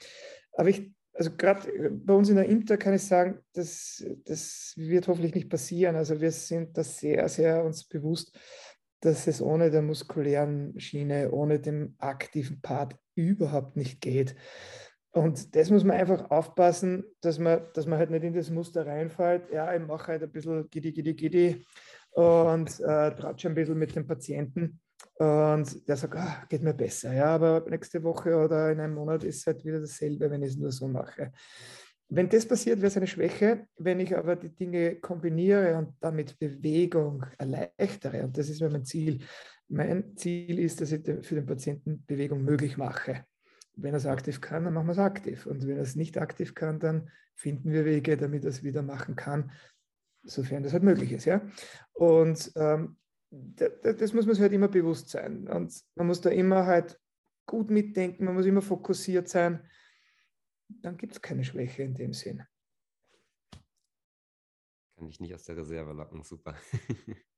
[0.52, 5.08] Aber ich, also gerade bei uns in der Inter kann ich sagen, das, das wird
[5.08, 5.96] hoffentlich nicht passieren.
[5.96, 8.38] Also wir sind da sehr, sehr uns bewusst,
[9.02, 14.34] dass es ohne der muskulären Schiene, ohne den aktiven Part überhaupt nicht geht.
[15.10, 18.86] Und das muss man einfach aufpassen, dass man, dass man halt nicht in das Muster
[18.86, 19.52] reinfällt.
[19.52, 21.66] Ja, ich mache halt ein bisschen giddy, giddy, giddy
[22.12, 24.80] und äh, tratsche ein bisschen mit dem Patienten.
[25.16, 27.12] Und der sagt, ah, geht mir besser.
[27.12, 30.50] Ja, aber nächste Woche oder in einem Monat ist es halt wieder dasselbe, wenn ich
[30.50, 31.32] es nur so mache.
[32.14, 33.66] Wenn das passiert, wäre es eine Schwäche.
[33.78, 39.24] Wenn ich aber die Dinge kombiniere und damit Bewegung erleichtere, und das ist mein Ziel.
[39.68, 43.24] Mein Ziel ist, dass ich für den Patienten Bewegung möglich mache.
[43.76, 45.46] Wenn er es aktiv kann, dann machen wir es aktiv.
[45.46, 48.82] Und wenn er es nicht aktiv kann, dann finden wir Wege, damit er es wieder
[48.82, 49.50] machen kann,
[50.22, 51.24] sofern das halt möglich ist.
[51.24, 51.40] Ja?
[51.94, 52.98] Und ähm,
[53.30, 55.48] das muss man sich halt immer bewusst sein.
[55.48, 57.00] Und man muss da immer halt
[57.46, 59.62] gut mitdenken, man muss immer fokussiert sein
[60.80, 62.42] dann gibt es keine Schwäche in dem Sinn.
[64.96, 66.54] Kann ich nicht aus der Reserve locken, super.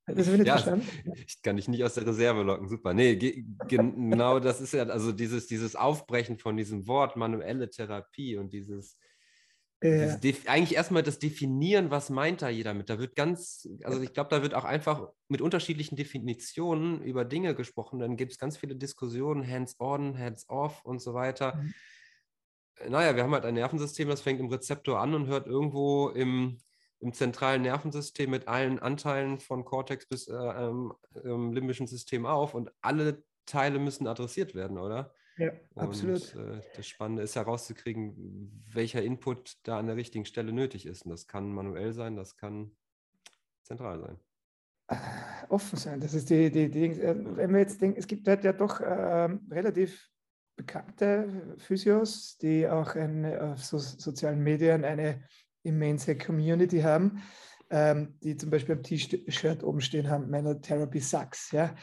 [0.07, 0.87] Das ich ja, verstanden?
[1.27, 2.93] Ich kann dich nicht aus der Reserve locken, super.
[2.93, 8.53] Nee, genau das ist ja, also dieses, dieses Aufbrechen von diesem Wort manuelle Therapie und
[8.53, 8.99] dieses,
[9.83, 10.17] ja.
[10.17, 12.91] dieses eigentlich erstmal das Definieren, was meint da jeder mit.
[12.91, 17.55] Da wird ganz, also ich glaube, da wird auch einfach mit unterschiedlichen Definitionen über Dinge
[17.55, 17.99] gesprochen.
[17.99, 21.57] Dann gibt es ganz viele Diskussionen, hands-on, hands-off und so weiter.
[21.57, 21.75] Mhm
[22.89, 26.59] naja, wir haben halt ein Nervensystem, das fängt im Rezeptor an und hört irgendwo im,
[27.01, 30.93] im zentralen Nervensystem mit allen Anteilen von Cortex bis äh, ähm,
[31.53, 35.13] limbischen System auf und alle Teile müssen adressiert werden, oder?
[35.37, 36.35] Ja, absolut.
[36.35, 41.05] Und, äh, das Spannende ist herauszukriegen, welcher Input da an der richtigen Stelle nötig ist.
[41.05, 42.77] Und das kann manuell sein, das kann
[43.63, 44.19] zentral sein.
[45.49, 48.45] Offen sein, das ist die, die, die äh, wenn wir jetzt denken, es gibt halt
[48.45, 50.11] ja doch äh, relativ
[50.57, 55.23] bekannte Physios, die auch in, auf so, sozialen Medien eine
[55.63, 57.23] immense Community haben,
[57.71, 61.51] ähm, die zum Beispiel am T-Shirt oben stehen haben, meiner Therapy sucks.
[61.51, 61.75] Ja?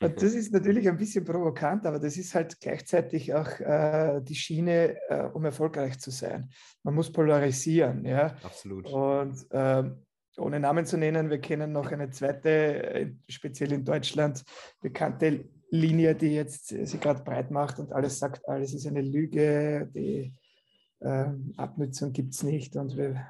[0.00, 4.36] Und das ist natürlich ein bisschen provokant, aber das ist halt gleichzeitig auch äh, die
[4.36, 6.48] Schiene, äh, um erfolgreich zu sein.
[6.82, 8.04] Man muss polarisieren.
[8.04, 8.36] Ja?
[8.42, 8.86] Absolut.
[8.86, 10.04] Und ähm,
[10.36, 14.44] ohne Namen zu nennen, wir kennen noch eine zweite, äh, speziell in Deutschland,
[14.80, 19.90] bekannte Linie, die jetzt sich gerade breit macht und alles sagt, alles ist eine Lüge,
[19.94, 20.34] die
[21.00, 23.26] äh, Abnutzung gibt es nicht und wir,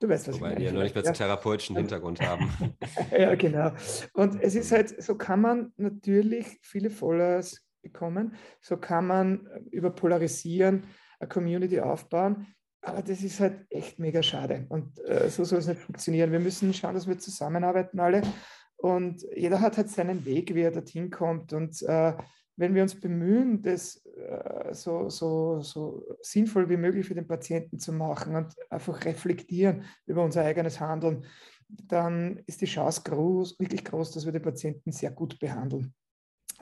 [0.00, 0.56] du weißt, was Wobei ich meine.
[0.56, 1.12] die ja noch nicht mal ja.
[1.12, 2.74] therapeutischen Hintergrund haben.
[3.10, 3.72] ja, genau.
[4.14, 9.90] Und es ist halt, so kann man natürlich viele Followers bekommen, so kann man über
[9.90, 10.84] Polarisieren
[11.20, 12.46] eine Community aufbauen,
[12.80, 14.66] aber das ist halt echt mega schade.
[14.68, 16.32] Und äh, so soll es nicht funktionieren.
[16.32, 18.22] Wir müssen schauen, dass wir zusammenarbeiten alle.
[18.78, 21.52] Und jeder hat halt seinen Weg, wie er dorthin kommt.
[21.52, 22.14] Und äh,
[22.56, 27.78] wenn wir uns bemühen, das äh, so, so, so sinnvoll wie möglich für den Patienten
[27.78, 31.24] zu machen und einfach reflektieren über unser eigenes Handeln,
[31.68, 35.92] dann ist die Chance groß, wirklich groß, dass wir den Patienten sehr gut behandeln.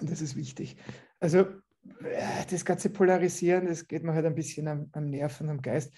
[0.01, 0.77] Und das ist wichtig.
[1.21, 5.51] Also äh, das ganze Polarisieren, das geht mir halt ein bisschen am, am Nerv und
[5.51, 5.95] am Geist.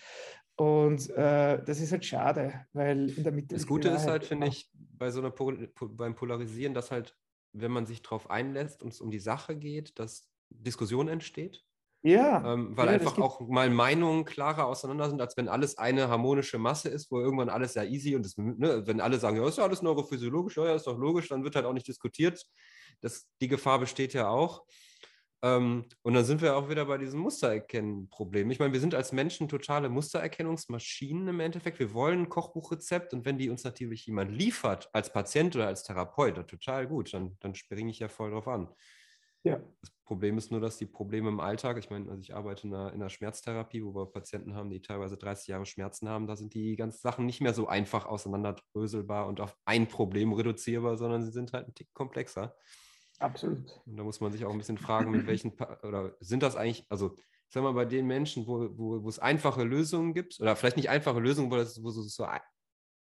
[0.59, 3.55] Und äh, das ist halt schade, weil in der Mitte.
[3.55, 7.17] Das Gute ist halt, finde ich, bei so einer Pol beim Polarisieren, dass halt,
[7.53, 11.65] wenn man sich darauf einlässt und es um die Sache geht, dass Diskussion entsteht.
[12.03, 12.55] Ja.
[12.55, 16.59] Ähm, weil ja, einfach auch mal Meinungen klarer auseinander sind, als wenn alles eine harmonische
[16.59, 19.59] Masse ist, wo irgendwann alles ja easy und das, ne, wenn alle sagen, ja, ist
[19.59, 22.45] ja alles neurophysiologisch, ja, ist doch logisch, dann wird halt auch nicht diskutiert.
[23.01, 24.65] Das, die Gefahr besteht ja auch.
[25.43, 28.51] Ähm, und dann sind wir auch wieder bei diesem Mustererkennen-Problem.
[28.51, 31.79] Ich meine, wir sind als Menschen totale Mustererkennungsmaschinen im Endeffekt.
[31.79, 35.85] Wir wollen ein Kochbuchrezept und wenn die uns natürlich jemand liefert, als Patient oder als
[35.85, 38.69] Therapeut, dann total gut, dann, dann springe ich ja voll drauf an.
[39.45, 39.61] Ja.
[39.81, 42.75] Das Problem ist nur, dass die Probleme im Alltag, ich meine, also ich arbeite in
[42.75, 46.35] einer, in einer Schmerztherapie, wo wir Patienten haben, die teilweise 30 Jahre Schmerzen haben, da
[46.35, 51.25] sind die ganzen Sachen nicht mehr so einfach auseinanderdröselbar und auf ein Problem reduzierbar, sondern
[51.25, 52.57] sie sind halt ein Tick komplexer.
[53.19, 53.81] Absolut.
[53.87, 56.57] Und da muss man sich auch ein bisschen fragen, mit welchen, pa oder sind das
[56.57, 60.39] eigentlich, also ich sag mal, bei den Menschen, wo, wo, wo es einfache Lösungen gibt,
[60.41, 62.27] oder vielleicht nicht einfache Lösungen, wo es wo es so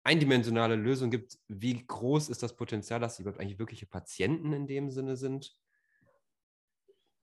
[0.04, 4.66] eindimensionale Lösungen gibt, wie groß ist das Potenzial, dass sie überhaupt eigentlich wirkliche Patienten in
[4.66, 5.54] dem Sinne sind?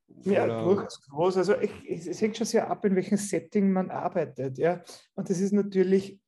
[0.07, 1.37] Ja, Oder- durchaus groß.
[1.37, 4.57] Also ich, ich, es hängt schon sehr ab, in welchem Setting man arbeitet.
[4.57, 4.83] Ja?
[5.15, 6.19] Und das ist natürlich,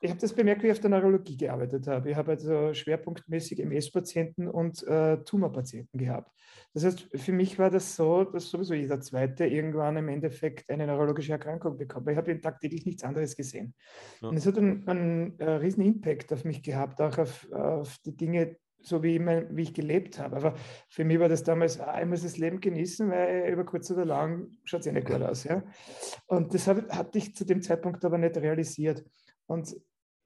[0.00, 2.10] ich habe das bemerkt, wie ich auf der Neurologie gearbeitet habe.
[2.10, 6.30] Ich habe also schwerpunktmäßig MS-Patienten und äh, Tumorpatienten gehabt.
[6.74, 10.86] Das heißt, für mich war das so, dass sowieso jeder Zweite irgendwann im Endeffekt eine
[10.86, 12.08] neurologische Erkrankung bekommt.
[12.10, 13.74] Ich habe jeden Tag täglich nichts anderes gesehen.
[14.20, 14.28] Ja.
[14.28, 18.14] Und es hat einen, einen äh, riesen Impact auf mich gehabt, auch auf, auf die
[18.14, 18.56] Dinge,
[18.86, 20.36] so wie ich, mein, wie ich gelebt habe.
[20.36, 20.54] Aber
[20.88, 24.04] für mich war das damals, ah, ich muss das Leben genießen, weil über kurz oder
[24.04, 25.44] lang schaut es eh nicht gut aus.
[25.44, 25.62] Ja?
[26.26, 29.04] Und das hab, hatte ich zu dem Zeitpunkt aber nicht realisiert.
[29.46, 29.76] Und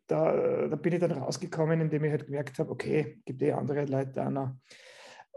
[0.07, 3.85] da, da bin ich dann rausgekommen, indem ich halt gemerkt habe, okay, gibt eh andere
[3.87, 4.55] Leute auch noch.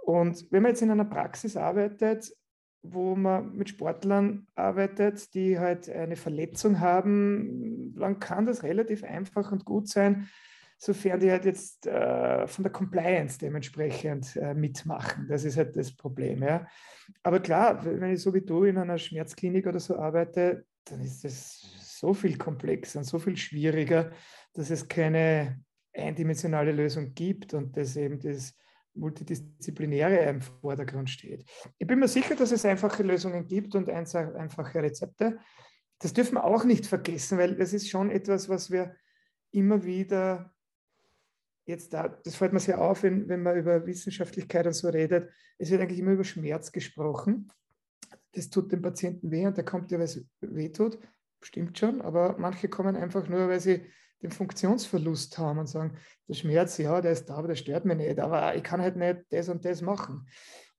[0.03, 2.33] Und wenn man jetzt in einer Praxis arbeitet,
[2.81, 9.53] wo man mit Sportlern arbeitet, die halt eine Verletzung haben, dann kann das relativ einfach
[9.53, 10.27] und gut sein,
[10.83, 15.27] sofern die halt jetzt äh, von der Compliance dementsprechend äh, mitmachen.
[15.29, 16.43] Das ist halt das Problem.
[16.43, 16.67] Ja.
[17.23, 21.23] Aber klar, wenn ich so wie du in einer Schmerzklinik oder so arbeite, dann ist
[21.23, 24.11] das so viel komplexer und so viel schwieriger,
[24.51, 28.53] dass es keine eindimensionale Lösung gibt und dass eben das
[28.93, 31.45] Multidisziplinäre im Vordergrund steht.
[31.77, 35.39] Ich bin mir sicher, dass es einfache Lösungen gibt und einfache Rezepte.
[35.99, 38.97] Das dürfen wir auch nicht vergessen, weil das ist schon etwas, was wir
[39.51, 40.53] immer wieder
[41.65, 45.29] jetzt da, das fällt mir sehr auf, wenn, wenn man über Wissenschaftlichkeit und so redet,
[45.57, 47.51] es wird eigentlich immer über Schmerz gesprochen.
[48.33, 50.97] Das tut dem Patienten weh und der kommt ja, weil es weh tut.
[51.41, 53.85] Stimmt schon, aber manche kommen einfach nur, weil sie
[54.21, 55.97] den Funktionsverlust haben und sagen,
[56.27, 58.95] der Schmerz, ja, der ist da, aber der stört mich nicht, aber ich kann halt
[58.95, 60.27] nicht das und das machen.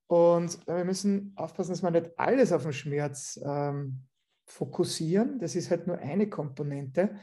[0.06, 4.04] Und wir müssen aufpassen, dass wir nicht alles auf den Schmerz ähm,
[4.46, 5.38] fokussieren.
[5.38, 7.16] Das ist halt nur eine Komponente.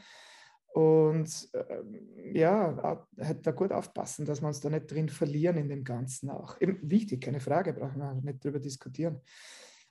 [0.72, 5.68] Und ähm, ja, halt da gut aufpassen, dass wir uns da nicht drin verlieren in
[5.68, 6.58] dem Ganzen auch.
[6.60, 9.20] Eben wichtig, keine Frage, brauchen wir nicht drüber diskutieren.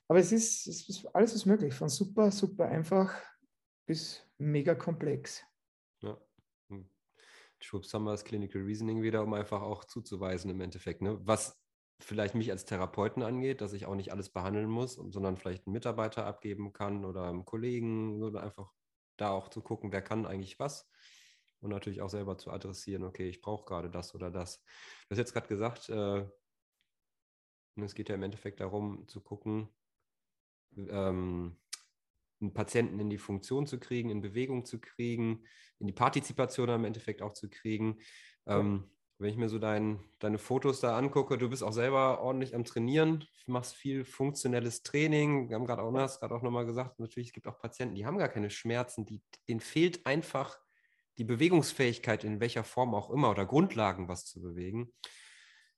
[0.08, 3.14] Aber es ist, es ist alles ist möglich, von super, super einfach
[3.86, 5.44] bis mega komplex.
[6.02, 6.18] Ja.
[6.68, 6.88] Hm.
[7.60, 11.00] Schwupps haben wir das Clinical Reasoning wieder, um einfach auch zuzuweisen im Endeffekt.
[11.00, 11.18] Ne?
[11.22, 11.62] Was
[12.00, 15.74] vielleicht mich als Therapeuten angeht, dass ich auch nicht alles behandeln muss, sondern vielleicht einen
[15.74, 18.72] Mitarbeiter abgeben kann oder einen Kollegen oder einfach
[19.16, 20.90] da auch zu gucken, wer kann eigentlich was
[21.60, 24.62] und natürlich auch selber zu adressieren, okay, ich brauche gerade das oder das.
[24.62, 26.26] Du hast jetzt gerade gesagt, äh,
[27.76, 29.68] es geht ja im Endeffekt darum zu gucken,
[30.76, 31.58] ähm,
[32.40, 35.44] einen Patienten in die Funktion zu kriegen, in Bewegung zu kriegen,
[35.78, 38.00] in die Partizipation im Endeffekt auch zu kriegen.
[38.46, 38.90] Ähm,
[39.22, 42.64] wenn ich mir so dein, deine Fotos da angucke, du bist auch selber ordentlich am
[42.64, 45.48] Trainieren, machst viel funktionelles Training.
[45.48, 48.18] Wir haben gerade auch, gerade auch nochmal gesagt, natürlich, es gibt auch Patienten, die haben
[48.18, 50.58] gar keine Schmerzen, die, denen fehlt einfach
[51.18, 54.92] die Bewegungsfähigkeit in welcher Form auch immer oder Grundlagen, was zu bewegen.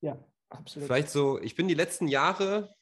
[0.01, 0.86] Ja, absolut.
[0.86, 2.74] Vielleicht so, ich bin die letzten Jahre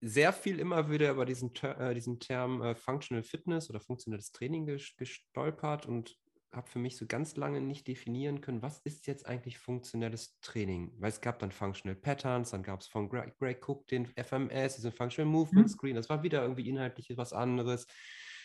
[0.00, 4.66] sehr viel immer wieder über diesen, äh, diesen Term äh, Functional Fitness oder funktionelles Training
[4.66, 6.18] gestolpert und
[6.56, 10.92] habe für mich so ganz lange nicht definieren können, was ist jetzt eigentlich funktionelles Training?
[10.98, 14.76] Weil es gab dann Functional Patterns, dann gab es von Greg, Greg, Cook den FMS,
[14.76, 15.72] diesen Functional Movement mhm.
[15.72, 17.86] Screen, das war wieder irgendwie inhaltlich was anderes.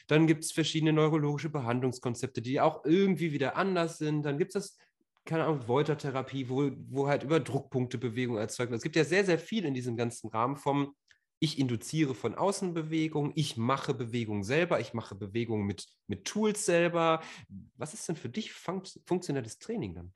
[0.07, 4.24] Dann gibt es verschiedene neurologische Behandlungskonzepte, die auch irgendwie wieder anders sind.
[4.24, 4.78] Dann gibt es das,
[5.26, 8.80] keine Ahnung, Wolter-Therapie, wo, wo halt über Druckpunkte Bewegung erzeugt wird.
[8.80, 10.95] Es gibt ja sehr, sehr viel in diesem ganzen Rahmen vom
[11.40, 16.66] ich induziere von außen Bewegung, ich mache Bewegung selber, ich mache Bewegung mit, mit Tools
[16.66, 17.22] selber.
[17.78, 20.14] Was ist denn für dich funkt, funktionelles Training dann?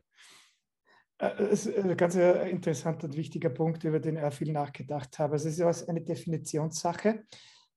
[1.18, 5.36] Das äh, ist ein ganz interessanter und wichtiger Punkt, über den ich viel nachgedacht habe.
[5.36, 7.24] Es ist eine Definitionssache.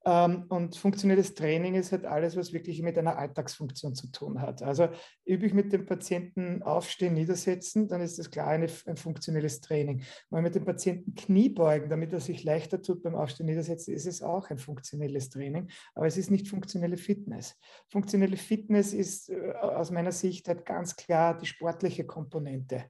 [0.06, 4.62] Ähm, und funktionelles Training ist halt alles, was wirklich mit einer Alltagsfunktion zu tun hat.
[4.62, 4.88] Also
[5.24, 10.04] übe ich mit dem Patienten aufstehen, niedersetzen, dann ist das klar eine, ein funktionelles Training.
[10.30, 14.06] Wenn mit dem Patienten Knie beugen, damit er sich leichter tut beim Aufstehen, niedersetzen, ist
[14.06, 15.70] es auch ein funktionelles Training.
[15.96, 17.58] Aber es ist nicht funktionelle Fitness.
[17.88, 22.84] Funktionelle Fitness ist äh, aus meiner Sicht halt ganz klar die sportliche Komponente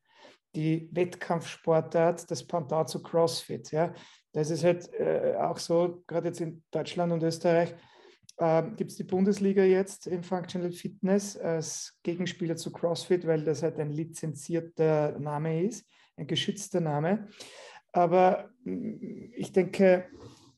[0.56, 3.70] die Wettkampfsportart, das Pendant zu CrossFit.
[3.72, 3.92] Ja.
[4.36, 7.74] Das ist halt äh, auch so, gerade jetzt in Deutschland und Österreich,
[8.36, 13.62] äh, gibt es die Bundesliga jetzt im Functional Fitness als Gegenspieler zu CrossFit, weil das
[13.62, 15.86] halt ein lizenzierter Name ist,
[16.18, 17.28] ein geschützter Name.
[17.92, 20.04] Aber mm, ich denke,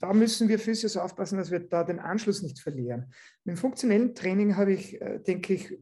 [0.01, 3.13] da müssen wir Physios aufpassen, dass wir da den Anschluss nicht verlieren.
[3.45, 5.79] Mit dem funktionellen Training habe ich, äh, denke ich,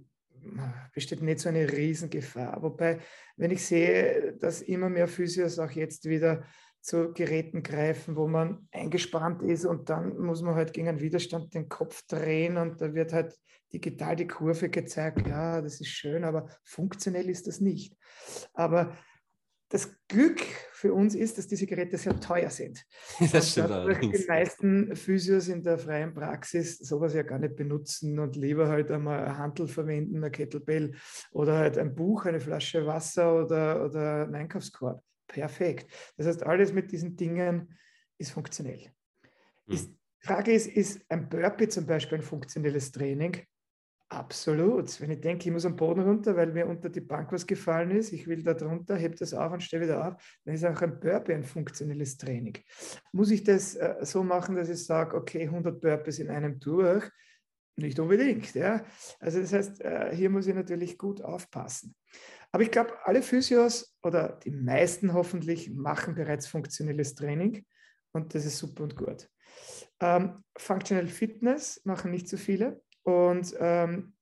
[0.93, 2.63] besteht nicht so eine Riesengefahr.
[2.63, 2.99] Wobei,
[3.39, 6.45] wenn ich sehe, dass immer mehr Physios auch jetzt wieder
[6.87, 11.53] zu Geräten greifen, wo man eingespannt ist und dann muss man halt gegen einen Widerstand
[11.53, 13.37] den Kopf drehen und da wird halt
[13.73, 15.27] digital die Kurve gezeigt.
[15.27, 17.97] Ja, das ist schön, aber funktionell ist das nicht.
[18.55, 18.97] Aber
[19.69, 22.87] das Glück für uns ist, dass diese Geräte sehr teuer sind.
[23.33, 24.21] Das stimmt allerdings.
[24.21, 28.93] Die meisten Physios in der freien Praxis sowas ja gar nicht benutzen und lieber halt
[28.93, 30.95] einmal ein Handel verwenden, ein Kettlebell
[31.33, 35.03] oder halt ein Buch, eine Flasche Wasser oder, oder einen Einkaufskorb.
[35.27, 35.91] Perfekt.
[36.17, 37.77] Das heißt, alles mit diesen Dingen
[38.19, 38.91] ist funktionell.
[39.67, 39.75] Mhm.
[39.75, 43.47] Ist, Frage ist, ist ein Burpee zum Beispiel ein funktionelles Training?
[44.09, 45.01] Absolut.
[45.01, 47.91] Wenn ich denke, ich muss am Boden runter, weil mir unter die Bank was gefallen
[47.91, 50.81] ist, ich will da drunter, heb das auf und stehe wieder auf, dann ist auch
[50.81, 52.57] ein Burpee ein funktionelles Training.
[53.13, 57.11] Muss ich das äh, so machen, dass ich sage, okay, 100 Burpees in einem durch?
[57.75, 58.55] Nicht unbedingt.
[58.55, 58.85] Ja?
[59.19, 61.97] Also das heißt, äh, hier muss ich natürlich gut aufpassen.
[62.53, 67.65] Aber ich glaube, alle Physios oder die meisten hoffentlich machen bereits funktionelles Training
[68.13, 69.29] und das ist super und gut.
[70.01, 72.83] Ähm, Functional Fitness machen nicht so viele.
[73.03, 74.15] Und ähm,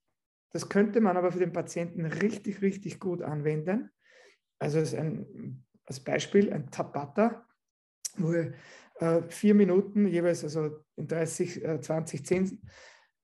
[0.50, 3.90] das könnte man aber für den Patienten richtig, richtig gut anwenden.
[4.58, 7.46] Also als, ein, als Beispiel ein Tabata,
[8.16, 12.62] wo äh, vier Minuten jeweils, also in 30, äh, 20, 10,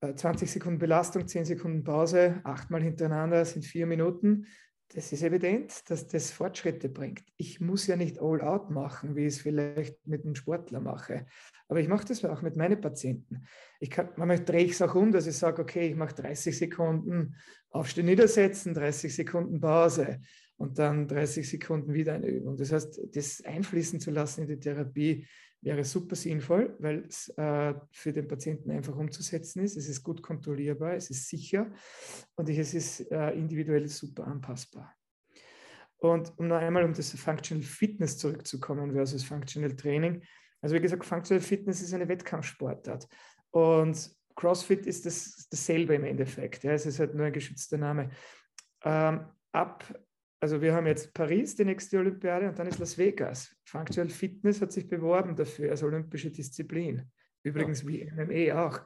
[0.01, 4.46] äh, 20 Sekunden Belastung, 10 Sekunden Pause, achtmal hintereinander sind vier Minuten
[4.95, 7.22] das ist evident, dass das Fortschritte bringt.
[7.36, 11.26] Ich muss ja nicht all out machen, wie ich es vielleicht mit einem Sportler mache.
[11.68, 13.47] Aber ich mache das auch mit meinen Patienten.
[13.78, 16.59] Ich kann, manchmal drehe ich es auch um, dass ich sage, okay, ich mache 30
[16.59, 17.36] Sekunden
[17.70, 20.20] Aufstehen, Niedersetzen, 30 Sekunden Pause
[20.57, 22.57] und dann 30 Sekunden wieder eine Übung.
[22.57, 25.26] Das heißt, das einfließen zu lassen in die Therapie
[25.63, 29.77] wäre super sinnvoll, weil es äh, für den Patienten einfach umzusetzen ist.
[29.77, 31.71] Es ist gut kontrollierbar, es ist sicher
[32.37, 34.95] und es ist äh, individuell super anpassbar.
[35.99, 40.23] Und um noch einmal um das Functional Fitness zurückzukommen versus Functional Training.
[40.63, 43.07] Also wie gesagt, Functional Fitness ist eine Wettkampfsportart
[43.51, 46.65] und CrossFit ist das, dasselbe im Endeffekt.
[46.65, 48.11] Ja, es ist halt nur ein geschützter Name.
[48.83, 49.85] Ähm, ab
[50.41, 53.55] also wir haben jetzt Paris, die nächste Olympiade, und dann ist Las Vegas.
[53.64, 57.11] Functional Fitness hat sich beworben dafür als olympische Disziplin.
[57.43, 58.80] Übrigens wie MMA auch.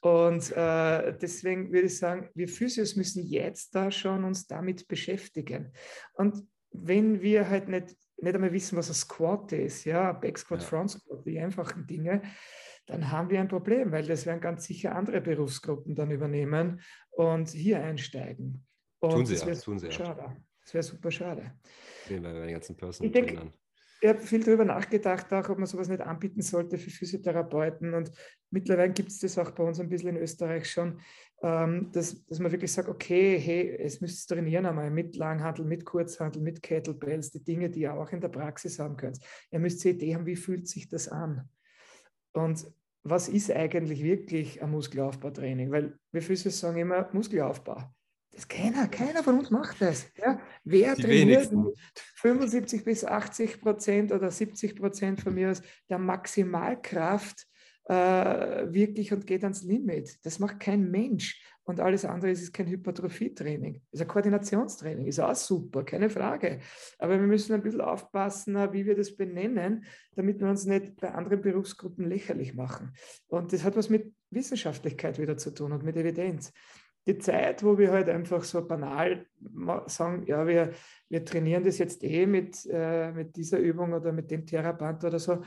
[0.00, 5.72] Und äh, deswegen würde ich sagen, wir Physios müssen jetzt da schon uns damit beschäftigen.
[6.14, 10.60] Und wenn wir halt nicht, nicht einmal wissen, was ein Squat ist, ja, Back Squat,
[10.60, 10.66] ja.
[10.66, 12.22] Front Squat, die einfachen Dinge,
[12.86, 16.80] dann haben wir ein Problem, weil das werden ganz sicher andere Berufsgruppen dann übernehmen
[17.10, 18.66] und hier einsteigen.
[19.00, 20.36] Und tun sie ja, tun sie ja.
[20.64, 21.52] Das wäre super schade.
[22.08, 23.52] Bei den ganzen Personal Trainern.
[24.00, 27.94] ich habe viel darüber nachgedacht, auch, ob man sowas nicht anbieten sollte für Physiotherapeuten.
[27.94, 28.10] Und
[28.50, 31.00] mittlerweile gibt es das auch bei uns ein bisschen in Österreich schon,
[31.42, 35.84] ähm, dass, dass man wirklich sagt, okay, hey, es müsst trainieren einmal mit Langhandel, mit
[35.84, 39.18] Kurzhandel, mit Kettlebells, die Dinge, die ihr auch in der Praxis haben könnt.
[39.50, 41.48] Ihr müsst eine Idee haben, wie fühlt sich das an?
[42.32, 42.66] Und
[43.02, 45.70] was ist eigentlich wirklich ein Muskelaufbautraining?
[45.70, 47.94] Weil wir Physios sagen immer Muskelaufbau.
[48.34, 50.06] Das keiner, keiner von uns macht das.
[50.18, 50.40] Ja?
[50.64, 51.72] Wer Die trainiert wenigsten.
[52.16, 57.46] 75 bis 80 Prozent oder 70 Prozent von mir aus der Maximalkraft
[57.84, 60.24] äh, wirklich und geht ans Limit?
[60.24, 61.40] Das macht kein Mensch.
[61.66, 63.80] Und alles andere ist, ist kein Hypertrophietraining.
[63.90, 65.06] Ist ein Koordinationstraining.
[65.06, 66.60] Ist auch super, keine Frage.
[66.98, 69.84] Aber wir müssen ein bisschen aufpassen, äh, wie wir das benennen,
[70.16, 72.92] damit wir uns nicht bei anderen Berufsgruppen lächerlich machen.
[73.28, 76.52] Und das hat was mit Wissenschaftlichkeit wieder zu tun und mit Evidenz
[77.06, 79.26] die Zeit, wo wir halt einfach so banal
[79.86, 80.72] sagen, ja, wir,
[81.08, 85.18] wir trainieren das jetzt eh mit, äh, mit dieser Übung oder mit dem Theraband oder
[85.18, 85.42] so,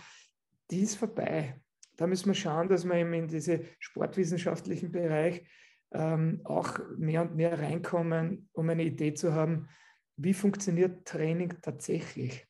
[0.70, 1.60] die ist vorbei.
[1.96, 5.44] Da müssen wir schauen, dass wir eben in diesen sportwissenschaftlichen Bereich
[5.92, 9.68] ähm, auch mehr und mehr reinkommen, um eine Idee zu haben,
[10.16, 12.46] wie funktioniert Training tatsächlich.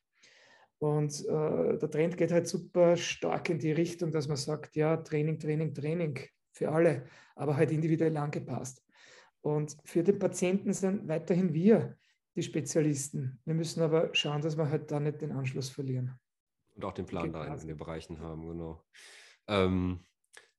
[0.80, 4.98] Und äh, der Trend geht halt super stark in die Richtung, dass man sagt, ja,
[4.98, 6.20] Training, Training, Training
[6.52, 7.06] für alle,
[7.36, 8.84] aber halt individuell angepasst.
[9.48, 11.98] Und für den Patienten sind weiterhin wir
[12.36, 13.40] die Spezialisten.
[13.46, 16.20] Wir müssen aber schauen, dass wir halt da nicht den Anschluss verlieren.
[16.76, 18.84] Und auch den Plan da in, den Bereichen haben, genau.
[19.48, 20.06] Ähm,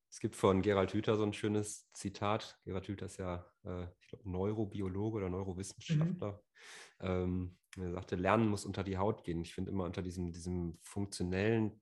[0.09, 2.59] es gibt von Gerald Hüther so ein schönes Zitat.
[2.65, 6.43] Gerald Hüther ist ja, äh, ich glaube, Neurobiologe oder Neurowissenschaftler.
[7.01, 9.43] Ähm, er sagte, Lernen muss unter die Haut gehen.
[9.43, 11.79] Ich finde immer unter diesem, diesem funktionellen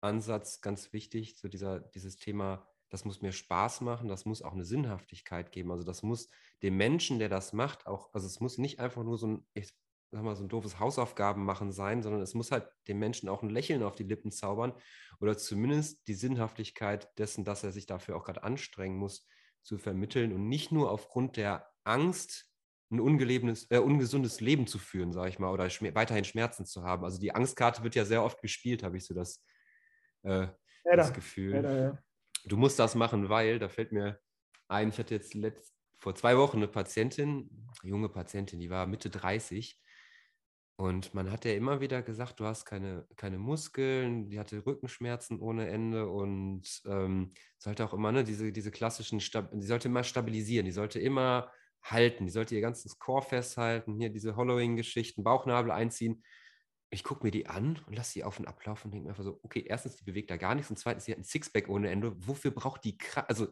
[0.00, 4.52] Ansatz ganz wichtig, so dieser, dieses Thema, das muss mir Spaß machen, das muss auch
[4.52, 5.70] eine Sinnhaftigkeit geben.
[5.70, 6.28] Also das muss
[6.62, 9.74] dem Menschen, der das macht, auch, also es muss nicht einfach nur so ein, ich
[10.10, 13.42] sag mal, so ein doofes Hausaufgaben machen sein, sondern es muss halt dem Menschen auch
[13.42, 14.74] ein Lächeln auf die Lippen zaubern
[15.20, 19.26] oder zumindest die Sinnhaftigkeit dessen, dass er sich dafür auch gerade anstrengen muss,
[19.62, 22.52] zu vermitteln und nicht nur aufgrund der Angst,
[22.90, 27.04] ein äh, ungesundes Leben zu führen, sage ich mal, oder schmer weiterhin Schmerzen zu haben.
[27.04, 29.42] Also die Angstkarte wird ja sehr oft gespielt, habe ich so das,
[30.24, 30.48] äh,
[30.84, 31.52] das Gefühl.
[31.52, 31.98] leider, ja.
[32.44, 34.20] Du musst das machen, weil, da fällt mir
[34.68, 38.86] ein, ich hatte jetzt letzt, vor zwei Wochen eine Patientin, eine junge Patientin, die war
[38.86, 39.80] Mitte 30
[40.76, 45.38] und man hat ja immer wieder gesagt, du hast keine, keine Muskeln, die hatte Rückenschmerzen
[45.38, 50.02] ohne Ende und ähm, sollte auch immer, ne, diese, diese klassischen, Stab die sollte immer
[50.02, 55.70] stabilisieren, die sollte immer halten, die sollte ihr ganzes Core festhalten, hier diese Hollowing-Geschichten, Bauchnabel
[55.70, 56.24] einziehen.
[56.92, 59.24] Ich gucke mir die an und lasse sie auf und ablaufen und denke mir einfach
[59.24, 61.90] so, okay, erstens, die bewegt da gar nichts und zweitens, sie hat ein Sixpack ohne
[61.90, 62.14] Ende.
[62.28, 63.30] Wofür braucht die Kraft?
[63.30, 63.48] Also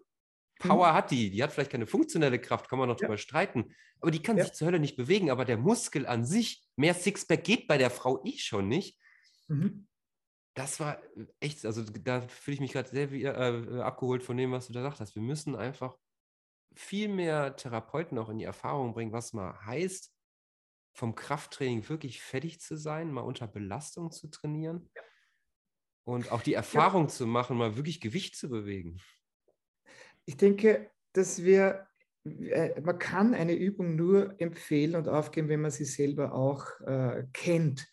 [0.58, 3.08] Power hat die, die hat vielleicht keine funktionelle Kraft, kann man noch Ja.
[3.08, 4.42] drüber streiten, aber die kann Ja.
[4.42, 7.90] sich zur Hölle nicht bewegen, aber der Muskel an sich, mehr Sixpack geht bei der
[7.90, 8.98] Frau eh schon nicht.
[9.48, 9.84] Mhm.
[10.54, 11.00] Das war
[11.40, 14.80] echt, also da fühle ich mich gerade sehr äh, abgeholt von dem, was du da
[14.80, 15.14] gesagt hast.
[15.14, 15.96] Wir müssen einfach
[16.74, 20.09] viel mehr Therapeuten auch in die Erfahrung bringen, was mal heißt,
[21.00, 24.90] vom Krafttraining wirklich fertig zu sein, mal unter Belastung zu trainieren
[26.04, 29.00] und auch die Erfahrung zu machen, mal wirklich Gewicht zu bewegen.
[30.26, 31.86] Ich denke, dass wir,
[32.26, 37.24] äh, man kann eine Übung nur empfehlen und aufgeben, wenn man sie selber auch äh,
[37.32, 37.88] kennt.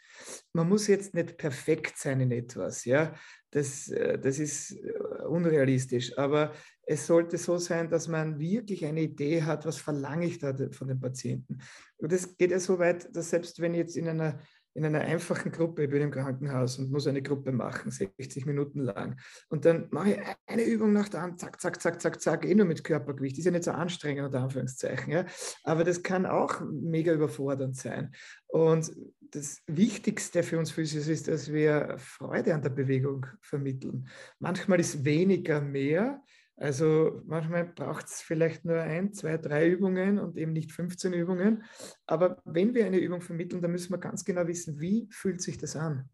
[0.51, 3.15] Man muss jetzt nicht perfekt sein in etwas, ja.
[3.51, 6.51] Das, äh, das ist äh, unrealistisch, aber
[6.89, 10.87] es sollte so sein, dass man wirklich eine Idee hat, was verlange ich da von
[10.87, 11.59] den Patienten.
[11.97, 14.39] Und das geht ja so weit, dass selbst wenn ich jetzt in einer
[14.77, 19.19] in einer einfachen Gruppe, bin im Krankenhaus und muss eine Gruppe machen, 60 Minuten lang.
[19.49, 22.53] Und dann mache ich eine Übung nach der anderen, zack, zack, zack, zack, zack, eh
[22.53, 23.39] nur mit Körpergewicht.
[23.39, 25.11] Ist ja nicht so anstrengend, unter Anführungszeichen.
[25.11, 25.25] Ja?
[25.63, 28.11] Aber das kann auch mega überfordernd sein.
[28.45, 28.91] Und
[29.31, 34.07] das Wichtigste für uns Physios ist, dass wir Freude an der Bewegung vermitteln.
[34.37, 36.21] Manchmal ist weniger mehr.
[36.59, 41.63] Also manchmal braucht es vielleicht nur ein, zwei, drei Übungen und eben nicht 15 Übungen.
[42.07, 45.59] Aber wenn wir eine Übung vermitteln, dann müssen wir ganz genau wissen, wie fühlt sich
[45.59, 46.09] das an.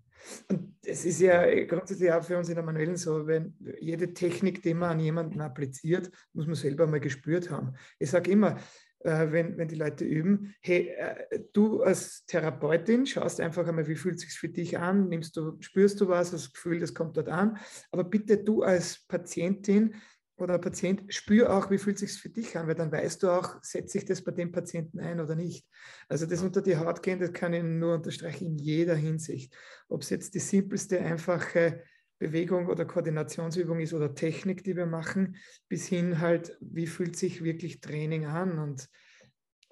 [0.50, 4.62] Und es ist ja grundsätzlich auch für uns in der Manuellen so, wenn jede Technik,
[4.62, 7.76] die man an jemanden appliziert, muss man selber mal gespürt haben.
[8.00, 8.58] Ich sage immer,
[9.00, 13.96] äh, wenn, wenn die Leute üben, hey, äh, du als Therapeutin schaust einfach einmal, wie
[13.96, 17.18] fühlt es sich für dich an, nimmst du, spürst du was, das Gefühl, das kommt
[17.18, 17.58] dort an.
[17.92, 19.96] Aber bitte du als Patientin
[20.38, 23.30] oder Patient, spür auch, wie fühlt es sich für dich an, weil dann weißt du
[23.30, 25.68] auch, setze ich das bei dem Patienten ein oder nicht.
[26.10, 29.56] Also das unter die Haut gehen, das kann ich nur unterstreichen in jeder Hinsicht.
[29.90, 31.84] Ob es jetzt die simpelste, einfache
[32.18, 35.36] Bewegung oder Koordinationsübung ist oder Technik, die wir machen,
[35.68, 38.90] bis hin halt, wie fühlt sich wirklich Training an und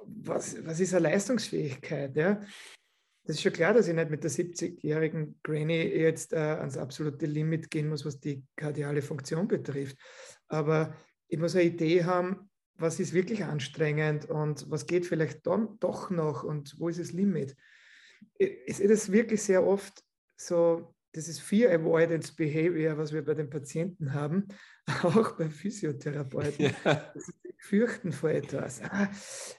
[0.03, 2.15] was, was ist eine Leistungsfähigkeit?
[2.15, 2.41] Ja?
[3.23, 7.25] Das ist schon klar, dass ich nicht mit der 70-jährigen Granny jetzt äh, ans absolute
[7.25, 9.97] Limit gehen muss, was die kardiale Funktion betrifft.
[10.47, 10.95] Aber
[11.27, 16.09] ich muss eine Idee haben, was ist wirklich anstrengend und was geht vielleicht dann doch
[16.09, 17.55] noch und wo ist das Limit.
[18.39, 20.03] Sehe das wirklich sehr oft
[20.35, 24.47] so, das ist Fear Avoidance Behavior, was wir bei den Patienten haben,
[25.03, 26.73] auch bei Physiotherapeuten.
[26.83, 27.13] Ja.
[27.61, 28.81] fürchten vor etwas.
[28.81, 29.09] Ah,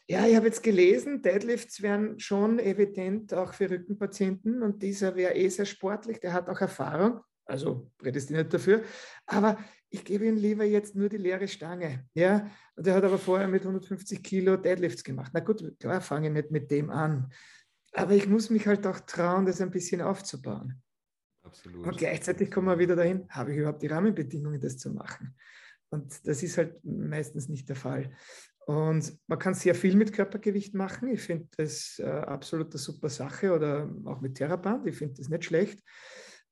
[0.08, 5.34] ja, ich habe jetzt gelesen, Deadlifts wären schon evident auch für Rückenpatienten und dieser wäre
[5.36, 8.82] eh sehr sportlich, der hat auch Erfahrung, also prädestiniert dafür,
[9.26, 9.56] aber
[9.88, 12.06] ich gebe ihm lieber jetzt nur die leere Stange.
[12.14, 15.30] Ja, und er hat aber vorher mit 150 Kilo Deadlifts gemacht.
[15.34, 17.30] Na gut, klar, fange ich nicht mit dem an.
[17.92, 20.82] Aber ich muss mich halt auch trauen, das ein bisschen aufzubauen.
[21.52, 21.86] Absolut.
[21.86, 25.36] Und gleichzeitig kommen wir wieder dahin, habe ich überhaupt die Rahmenbedingungen, das zu machen?
[25.90, 28.10] Und das ist halt meistens nicht der Fall.
[28.64, 31.08] Und man kann sehr viel mit Körpergewicht machen.
[31.08, 34.86] Ich finde das äh, absolut eine super Sache oder auch mit Theraband.
[34.86, 35.82] Ich finde das nicht schlecht.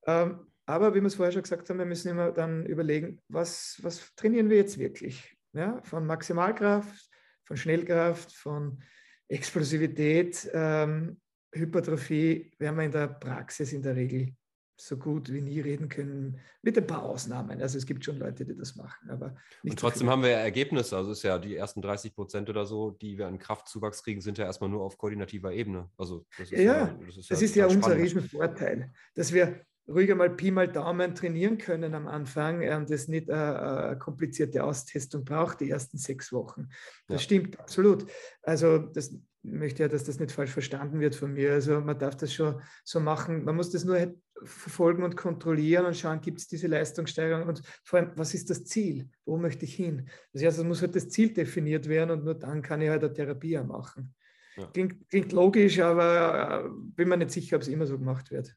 [0.07, 3.79] Ähm, aber wie wir es vorher schon gesagt haben, wir müssen immer dann überlegen, was,
[3.83, 5.35] was trainieren wir jetzt wirklich?
[5.53, 7.09] Ja, von Maximalkraft,
[7.45, 8.83] von Schnellkraft, von
[9.29, 11.19] Explosivität, ähm,
[11.53, 14.35] Hypertrophie werden wir in der Praxis in der Regel
[14.81, 17.61] so gut wie nie reden können, mit ein paar Ausnahmen.
[17.61, 20.39] Also es gibt schon Leute, die das machen, aber Und trotzdem so haben wir ja
[20.39, 20.97] Ergebnisse.
[20.97, 24.21] Also es ist ja die ersten 30 Prozent oder so, die wir an Kraftzuwachs kriegen,
[24.21, 25.91] sind ja erstmal nur auf koordinativer Ebene.
[25.97, 29.61] Also das ist ja, ja das ist ja, das ist ja unser Riesenvorteil, dass wir
[29.89, 34.65] ruhiger mal Pi mal Daumen trainieren können am Anfang und das nicht eine, eine, komplizierte
[34.65, 36.69] Austestung braucht, die ersten sechs Wochen.
[37.07, 37.25] Das ja.
[37.25, 38.07] stimmt absolut.
[38.43, 41.53] Also das möchte ja, dass das nicht falsch verstanden wird von mir.
[41.53, 43.45] Also man darf das schon so machen.
[43.45, 47.63] Man muss das nur halt verfolgen und kontrollieren und schauen, gibt es diese Leistungssteigerung und
[47.85, 49.09] vor allem, was ist das Ziel?
[49.25, 50.09] Wo möchte ich hin?
[50.33, 53.05] Das heißt, es muss halt das Ziel definiert werden und nur dann kann ich halt
[53.05, 54.15] eine Therapie machen.
[54.57, 54.67] Ja.
[54.67, 58.57] Klingt, klingt, logisch, aber äh, bin mir nicht sicher, ob es immer so gemacht wird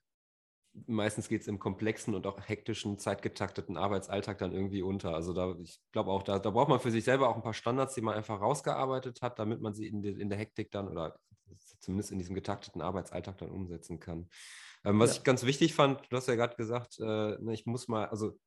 [0.87, 5.13] meistens geht es im komplexen und auch hektischen, zeitgetakteten Arbeitsalltag dann irgendwie unter.
[5.13, 7.53] Also da, ich glaube auch, da, da braucht man für sich selber auch ein paar
[7.53, 10.87] Standards, die man einfach rausgearbeitet hat, damit man sie in, de, in der Hektik dann
[10.87, 11.19] oder
[11.79, 14.29] zumindest in diesem getakteten Arbeitsalltag dann umsetzen kann.
[14.83, 15.17] Ähm, was ja.
[15.17, 18.37] ich ganz wichtig fand, du hast ja gerade gesagt, äh, ne, ich muss mal, also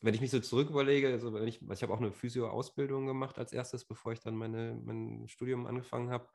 [0.00, 3.38] wenn ich mich so zurück überlege, also wenn ich, ich habe auch eine Physio-Ausbildung gemacht
[3.38, 6.28] als erstes, bevor ich dann meine, mein Studium angefangen habe.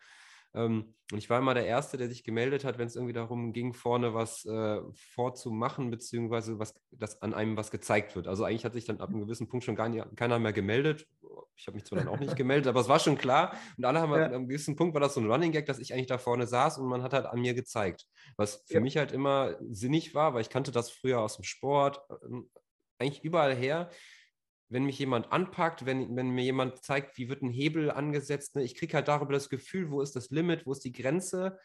[0.56, 3.54] Ähm, und ich war immer der Erste, der sich gemeldet hat, wenn es irgendwie darum
[3.54, 4.82] ging, vorne was äh,
[5.14, 8.28] vorzumachen, beziehungsweise was, dass an einem was gezeigt wird.
[8.28, 11.08] Also eigentlich hat sich dann ab einem gewissen Punkt schon gar nicht, keiner mehr gemeldet.
[11.56, 13.56] Ich habe mich zwar dann auch nicht gemeldet, aber es war schon klar.
[13.78, 14.26] Und alle haben ja.
[14.26, 16.48] an einem gewissen Punkt war das so ein Running Gag, dass ich eigentlich da vorne
[16.48, 18.08] saß und man hat halt an mir gezeigt.
[18.38, 18.80] Was für ja.
[18.80, 22.38] mich halt immer sinnig war, weil ich kannte das früher aus dem Sport, äh,
[23.00, 23.90] eigentlich überall her
[24.70, 28.64] wenn mich jemand anpackt, wenn, wenn mir jemand zeigt, wie wird ein Hebel angesetzt, ne,
[28.64, 31.60] ich kriege halt darüber das Gefühl, wo ist das Limit, wo ist die Grenze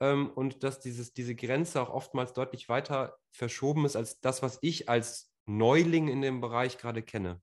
[0.00, 4.58] ähm, und dass dieses, diese Grenze auch oftmals deutlich weiter verschoben ist als das, was
[4.62, 7.40] ich als Neuling in dem Bereich gerade kenne.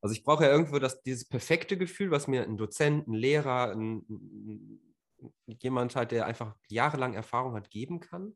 [0.00, 3.72] Also ich brauche ja irgendwo das, dieses perfekte Gefühl, was mir ein Dozent, ein Lehrer,
[3.72, 4.80] ein,
[5.46, 8.34] jemand halt, der einfach jahrelang Erfahrung hat, geben kann.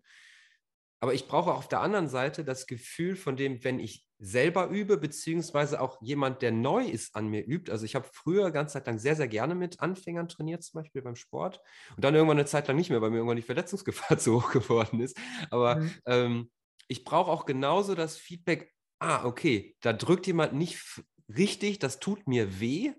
[1.01, 4.99] Aber ich brauche auf der anderen Seite das Gefühl von dem, wenn ich selber übe,
[4.99, 7.73] beziehungsweise auch jemand, der neu ist, an mir übt.
[7.73, 11.01] Also ich habe früher ganz Zeit lang sehr, sehr gerne mit Anfängern trainiert, zum Beispiel
[11.01, 11.61] beim Sport.
[11.97, 14.53] Und dann irgendwann eine Zeit lang nicht mehr, weil mir irgendwann die Verletzungsgefahr zu hoch
[14.53, 15.17] geworden ist.
[15.51, 15.95] Aber mhm.
[16.05, 16.51] ähm,
[16.87, 21.03] ich brauche auch genauso das Feedback, ah, okay, da drückt jemand nicht
[21.35, 22.93] richtig, das tut mir weh.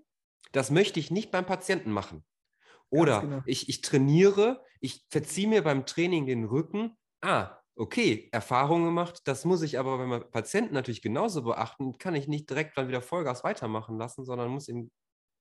[0.50, 2.24] Das möchte ich nicht beim Patienten machen.
[2.90, 3.42] Oder genau.
[3.46, 6.96] ich, ich trainiere, ich verziehe mir beim Training den Rücken.
[7.22, 12.28] Ah, okay, Erfahrung gemacht, das muss ich aber beim Patienten natürlich genauso beachten, kann ich
[12.28, 14.90] nicht direkt dann wieder Vollgas weitermachen lassen, sondern muss ihm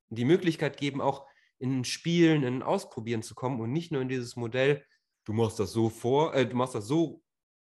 [0.10, 1.28] die Möglichkeit geben, auch
[1.60, 4.84] in Spielen, in Ausprobieren zu kommen und nicht nur in dieses Modell,
[5.26, 7.22] du machst das so vor, äh, du machst das so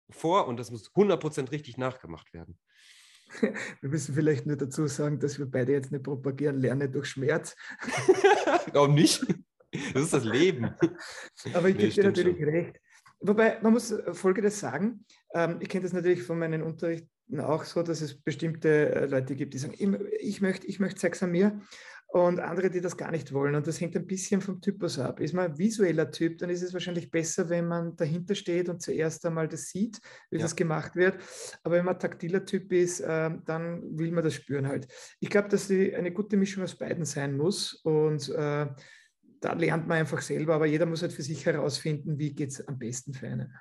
[0.09, 2.59] vor und das muss 100% richtig nachgemacht werden.
[3.81, 7.55] Wir müssen vielleicht nur dazu sagen, dass wir beide jetzt nicht propagieren, lerne durch Schmerz.
[8.71, 9.25] Warum nicht?
[9.93, 10.75] Das ist das Leben.
[11.53, 12.49] Aber ich nee, gebe dir natürlich schon.
[12.49, 12.79] recht.
[13.27, 17.81] Wobei, man muss Folgendes sagen, ähm, ich kenne das natürlich von meinen Unterrichten auch so,
[17.81, 19.73] dass es bestimmte äh, Leute gibt, die sagen,
[20.19, 21.59] ich möchte, ich möchte Sex an mir
[22.07, 23.55] und andere, die das gar nicht wollen.
[23.55, 25.19] Und das hängt ein bisschen vom Typus ab.
[25.19, 28.81] Ist man ein visueller Typ, dann ist es wahrscheinlich besser, wenn man dahinter steht und
[28.81, 29.99] zuerst einmal das sieht,
[30.29, 30.43] wie ja.
[30.43, 31.17] das gemacht wird.
[31.63, 34.87] Aber wenn man taktiler Typ ist, äh, dann will man das spüren halt.
[35.19, 38.67] Ich glaube, dass die eine gute Mischung aus beiden sein muss und äh,
[39.45, 42.67] da lernt man einfach selber, aber jeder muss halt für sich herausfinden, wie geht es
[42.67, 43.53] am besten für einen.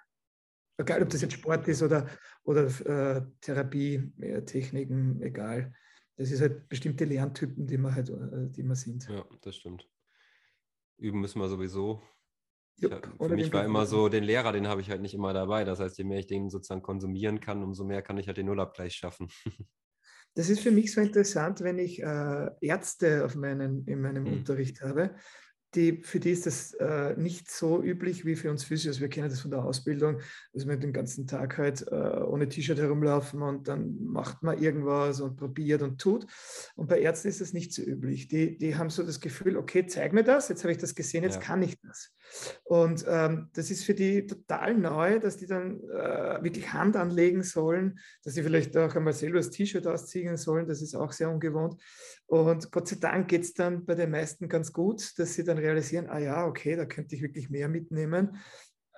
[0.78, 2.08] Egal, ob das jetzt Sport ist oder,
[2.42, 4.10] oder äh, Therapie,
[4.46, 5.74] Techniken, egal.
[6.16, 9.06] Das ist halt bestimmte Lerntypen, die man halt, äh, die man sind.
[9.08, 9.86] Ja, das stimmt.
[10.96, 12.02] Üben müssen wir sowieso.
[12.76, 15.64] Ich, für mich war immer so, den Lehrer, den habe ich halt nicht immer dabei.
[15.64, 18.46] Das heißt, je mehr ich den sozusagen konsumieren kann, umso mehr kann ich halt den
[18.46, 19.28] Nullabgleich schaffen.
[20.36, 24.32] Das ist für mich so interessant, wenn ich äh, Ärzte auf meinen, in meinem mhm.
[24.32, 25.14] Unterricht habe,
[25.74, 29.00] die, für die ist das äh, nicht so üblich wie für uns Physios.
[29.00, 30.20] Wir kennen das von der Ausbildung,
[30.52, 35.20] dass wir den ganzen Tag halt äh, ohne T-Shirt herumlaufen und dann macht man irgendwas
[35.20, 36.26] und probiert und tut.
[36.76, 38.28] Und bei Ärzten ist das nicht so üblich.
[38.28, 41.24] Die, die haben so das Gefühl, okay, zeig mir das, jetzt habe ich das gesehen,
[41.24, 41.40] jetzt ja.
[41.40, 42.12] kann ich das.
[42.64, 47.42] Und ähm, das ist für die total neu, dass die dann äh, wirklich Hand anlegen
[47.42, 50.66] sollen, dass sie vielleicht auch einmal selber das T-Shirt ausziehen sollen.
[50.66, 51.80] Das ist auch sehr ungewohnt.
[52.26, 55.58] Und Gott sei Dank geht es dann bei den meisten ganz gut, dass sie dann
[55.58, 58.36] realisieren, ah ja, okay, da könnte ich wirklich mehr mitnehmen.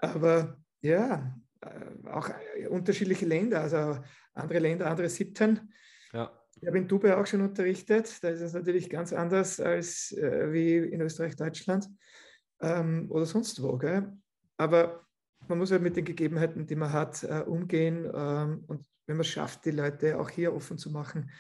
[0.01, 3.99] Aber ja, äh, auch äh, unterschiedliche Länder, also
[4.35, 5.73] andere Länder, andere Sitten.
[6.13, 6.33] Ja.
[6.61, 8.23] Ich habe in Dubai auch schon unterrichtet.
[8.23, 11.89] Da ist es natürlich ganz anders als äh, wie in Österreich, Deutschland
[12.61, 13.77] ähm, oder sonst wo.
[13.79, 14.13] Gell?
[14.57, 15.07] Aber
[15.49, 18.11] man muss halt mit den Gegebenheiten, die man hat, äh, umgehen.
[18.13, 21.31] Ähm, und wenn man es schafft, die Leute auch hier offen zu machen,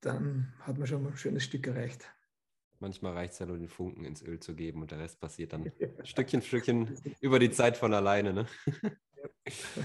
[0.00, 2.08] dann hat man schon ein schönes Stück erreicht.
[2.80, 5.52] Manchmal reicht es ja nur, den Funken ins Öl zu geben und der Rest passiert
[5.52, 5.88] dann ja.
[6.04, 8.32] Stückchen für Stückchen über die Zeit von alleine.
[8.32, 8.46] Ne?
[8.82, 8.92] Ja.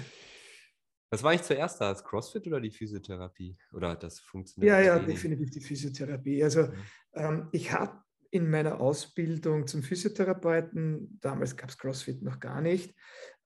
[1.11, 1.89] Was war ich zuerst da?
[1.91, 3.57] Das CrossFit oder die Physiotherapie?
[3.73, 4.71] Oder das funktioniert?
[4.71, 6.43] Ja, ja, definitiv die Physiotherapie.
[6.43, 6.71] Also
[7.13, 12.95] ähm, ich habe in meiner Ausbildung zum Physiotherapeuten, damals gab es CrossFit noch gar nicht,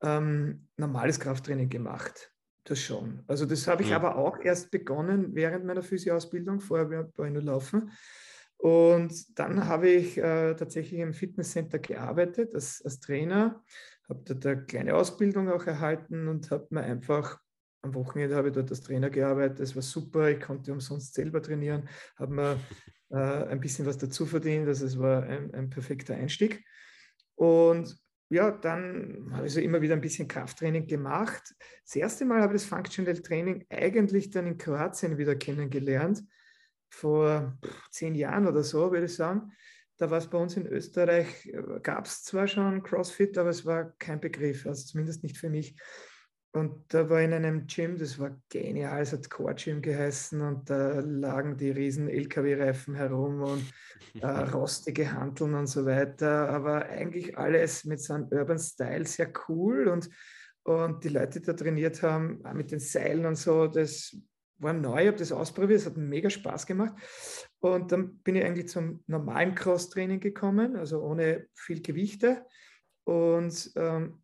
[0.01, 2.31] ähm, normales Krafttraining gemacht.
[2.65, 3.23] Das schon.
[3.27, 3.97] Also das habe ich ja.
[3.97, 6.61] aber auch erst begonnen während meiner Physioausbildung.
[6.61, 7.91] Vorher war ich nur laufen.
[8.57, 13.61] Und dann habe ich äh, tatsächlich im Fitnesscenter gearbeitet als, als Trainer,
[14.07, 17.39] habe dort eine kleine Ausbildung auch erhalten und habe mir einfach
[17.81, 19.59] am Wochenende habe ich dort als Trainer gearbeitet.
[19.59, 20.29] Das war super.
[20.29, 22.59] Ich konnte umsonst selber trainieren, habe mir
[23.13, 24.67] äh, ein bisschen was dazu verdient.
[24.67, 26.65] Also es war ein, ein perfekter Einstieg.
[27.35, 27.95] Und
[28.29, 31.53] ja, dann habe ich so immer wieder ein bisschen Krafttraining gemacht.
[31.85, 36.23] Das erste Mal habe ich das Functional Training eigentlich dann in Kroatien wieder kennengelernt,
[36.89, 37.59] vor
[37.91, 39.51] zehn Jahren oder so, würde ich sagen.
[39.97, 41.53] Da war es bei uns in Österreich,
[41.83, 45.75] gab es zwar schon CrossFit, aber es war kein Begriff, also zumindest nicht für mich.
[46.55, 50.69] Und da war in einem Gym, das war genial, es hat Core Gym geheißen und
[50.69, 53.73] da lagen die riesen LKW-Reifen herum und
[54.21, 56.49] äh, rostige Hanteln und so weiter.
[56.49, 60.11] Aber eigentlich alles mit so einem Urban Style sehr cool und,
[60.61, 64.15] und die Leute, die da trainiert haben, mit den Seilen und so, das
[64.59, 66.93] war neu, ich habe das ausprobiert, es hat mega Spaß gemacht.
[67.61, 72.45] Und dann bin ich eigentlich zum normalen Cross-Training gekommen, also ohne viel Gewichte.
[73.05, 74.22] Und ähm,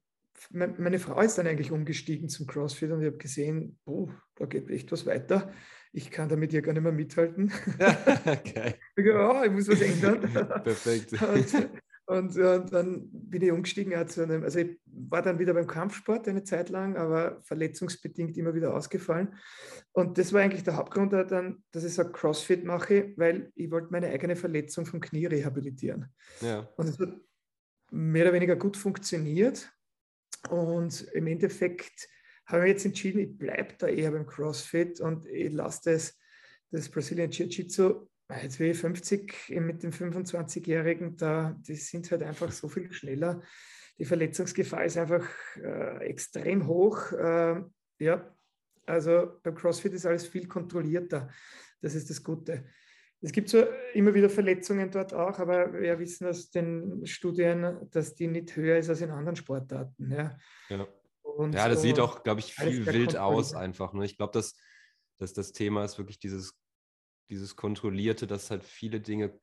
[0.51, 4.69] meine Frau ist dann eigentlich umgestiegen zum CrossFit und ich habe gesehen, oh, da geht
[4.69, 5.51] echt was weiter.
[5.91, 7.51] Ich kann damit ja gar nicht mehr mithalten.
[8.25, 8.75] okay.
[8.95, 10.21] ich, oh, ich muss was ändern.
[10.63, 11.13] Perfekt.
[11.13, 11.53] Und,
[12.05, 13.93] und, und, dann bin ich umgestiegen.
[13.93, 19.35] Also ich war dann wieder beim Kampfsport eine Zeit lang, aber verletzungsbedingt immer wieder ausgefallen.
[19.91, 23.91] Und das war eigentlich der Hauptgrund, dann, dass ich so CrossFit mache, weil ich wollte
[23.91, 26.13] meine eigene Verletzung vom Knie rehabilitieren.
[26.41, 26.69] Ja.
[26.77, 27.15] Und es hat
[27.91, 29.71] mehr oder weniger gut funktioniert.
[30.49, 32.07] Und im Endeffekt
[32.45, 36.17] habe ich jetzt entschieden, ich bleibe da eher beim CrossFit und ich lasse das,
[36.71, 38.07] das Brazilian Jiu-Jitsu,
[38.41, 43.41] jetzt ich 50 mit dem 25-Jährigen, da, die sind halt einfach so viel schneller.
[43.97, 45.27] Die Verletzungsgefahr ist einfach
[45.57, 47.11] äh, extrem hoch.
[47.11, 47.61] Äh,
[47.99, 48.35] ja,
[48.85, 51.29] also beim CrossFit ist alles viel kontrollierter.
[51.81, 52.65] Das ist das Gute.
[53.21, 58.15] Es gibt so immer wieder Verletzungen dort auch, aber wir wissen aus den Studien, dass
[58.15, 60.11] die nicht höher ist als in anderen Sportarten.
[60.11, 60.37] Ja,
[60.69, 60.87] ja.
[61.21, 63.93] Und, ja das sieht auch, glaube ich, viel wild aus einfach.
[63.93, 64.05] Ne?
[64.05, 64.55] Ich glaube, dass,
[65.17, 66.57] dass das Thema ist wirklich dieses,
[67.29, 69.37] dieses Kontrollierte, dass halt viele Dinge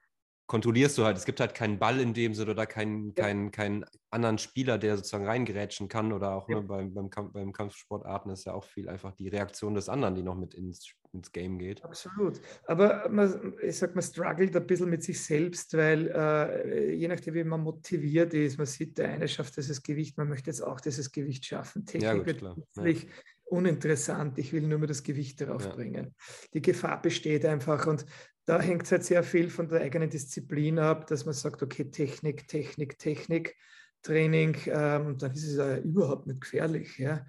[0.46, 1.16] kontrollierst du halt.
[1.16, 3.24] Es gibt halt keinen Ball in dem Sinne oder keinen, ja.
[3.24, 6.12] keinen, keinen anderen Spieler, der sozusagen reingerätschen kann.
[6.12, 6.56] Oder auch ja.
[6.56, 10.14] ne, beim, beim, Kampf, beim Kampfsportarten ist ja auch viel einfach die Reaktion des anderen,
[10.14, 11.84] die noch mit ins, ins Game geht.
[11.84, 12.40] Absolut.
[12.66, 17.34] Aber man, ich sag, man struggelt ein bisschen mit sich selbst, weil äh, je nachdem,
[17.34, 20.80] wie man motiviert ist, man sieht, der eine schafft dieses Gewicht, man möchte jetzt auch
[20.80, 21.84] dieses Gewicht schaffen.
[21.84, 22.56] Technik ja, gut, klar.
[22.74, 23.08] Wird ja
[23.46, 24.38] uninteressant.
[24.38, 26.14] Ich will nur mehr das Gewicht darauf bringen.
[26.52, 28.04] Die Gefahr besteht einfach und
[28.46, 31.90] da hängt es halt sehr viel von der eigenen Disziplin ab, dass man sagt, okay,
[31.90, 33.56] Technik, Technik, Technik,
[34.02, 36.96] Training, ähm, dann ist es ja überhaupt nicht gefährlich.
[36.96, 37.26] Ja?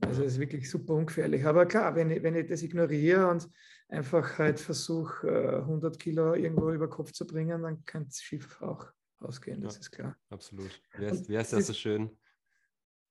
[0.00, 1.44] Also es ist wirklich super ungefährlich.
[1.44, 3.48] Aber klar, wenn ich, wenn ich das ignoriere und
[3.88, 8.62] einfach halt versuche, äh, 100 Kilo irgendwo über Kopf zu bringen, dann kann es schief
[8.62, 8.86] auch
[9.18, 10.16] ausgehen, das ja, ist klar.
[10.30, 10.80] Absolut.
[10.96, 12.10] Wie heißt, wie heißt das so schön?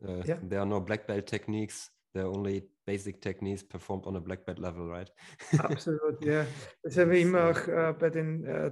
[0.01, 0.37] Uh, ja.
[0.37, 4.45] There are no black belt techniques, there are only basic techniques performed on a black
[4.45, 5.11] belt level, right?
[5.59, 6.45] Absolut, ja.
[6.81, 8.71] Das habe ich immer auch äh, bei den äh,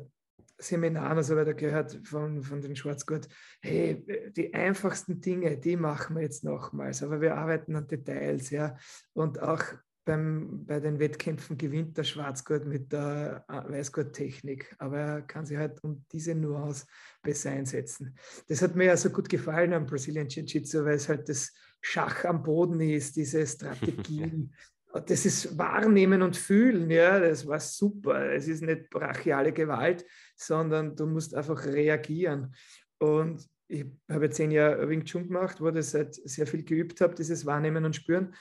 [0.58, 3.28] Seminaren und so weiter gehört von, von den Schwarzgurt,
[3.62, 8.78] hey, die einfachsten Dinge, die machen wir jetzt nochmals, aber wir arbeiten an Details, ja.
[9.14, 9.64] Und auch
[10.06, 15.58] beim, bei den Wettkämpfen gewinnt der Schwarzgurt mit der äh, Weißgurt-Technik, aber er kann sich
[15.58, 16.86] halt um diese Nuance
[17.22, 18.16] besser einsetzen.
[18.48, 22.26] Das hat mir ja so gut gefallen am Brazilian Jiu-Jitsu, weil es halt das Schach
[22.26, 24.54] am Boden ist, diese Strategien.
[25.06, 28.32] das ist Wahrnehmen und Fühlen, ja, das war super.
[28.32, 32.54] Es ist nicht brachiale Gewalt, sondern du musst einfach reagieren.
[33.00, 37.16] Und ich habe zehn Jahre Wing Chun gemacht, wo ich halt sehr viel geübt habe,
[37.16, 38.34] dieses Wahrnehmen und Spüren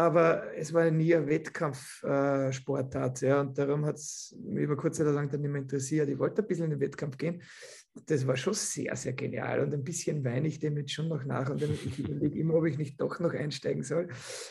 [0.00, 3.22] aber es war nie ein Wettkampfsportart.
[3.22, 6.08] Äh, ja, und darum hat es mich über kurz oder lang dann nicht mehr interessiert.
[6.08, 7.42] Ich wollte ein bisschen in den Wettkampf gehen.
[8.06, 9.60] Das war schon sehr, sehr genial.
[9.60, 11.50] Und ein bisschen weine ich dem jetzt schon noch nach.
[11.50, 14.08] Und ich überlege immer, ob ich nicht doch noch einsteigen soll.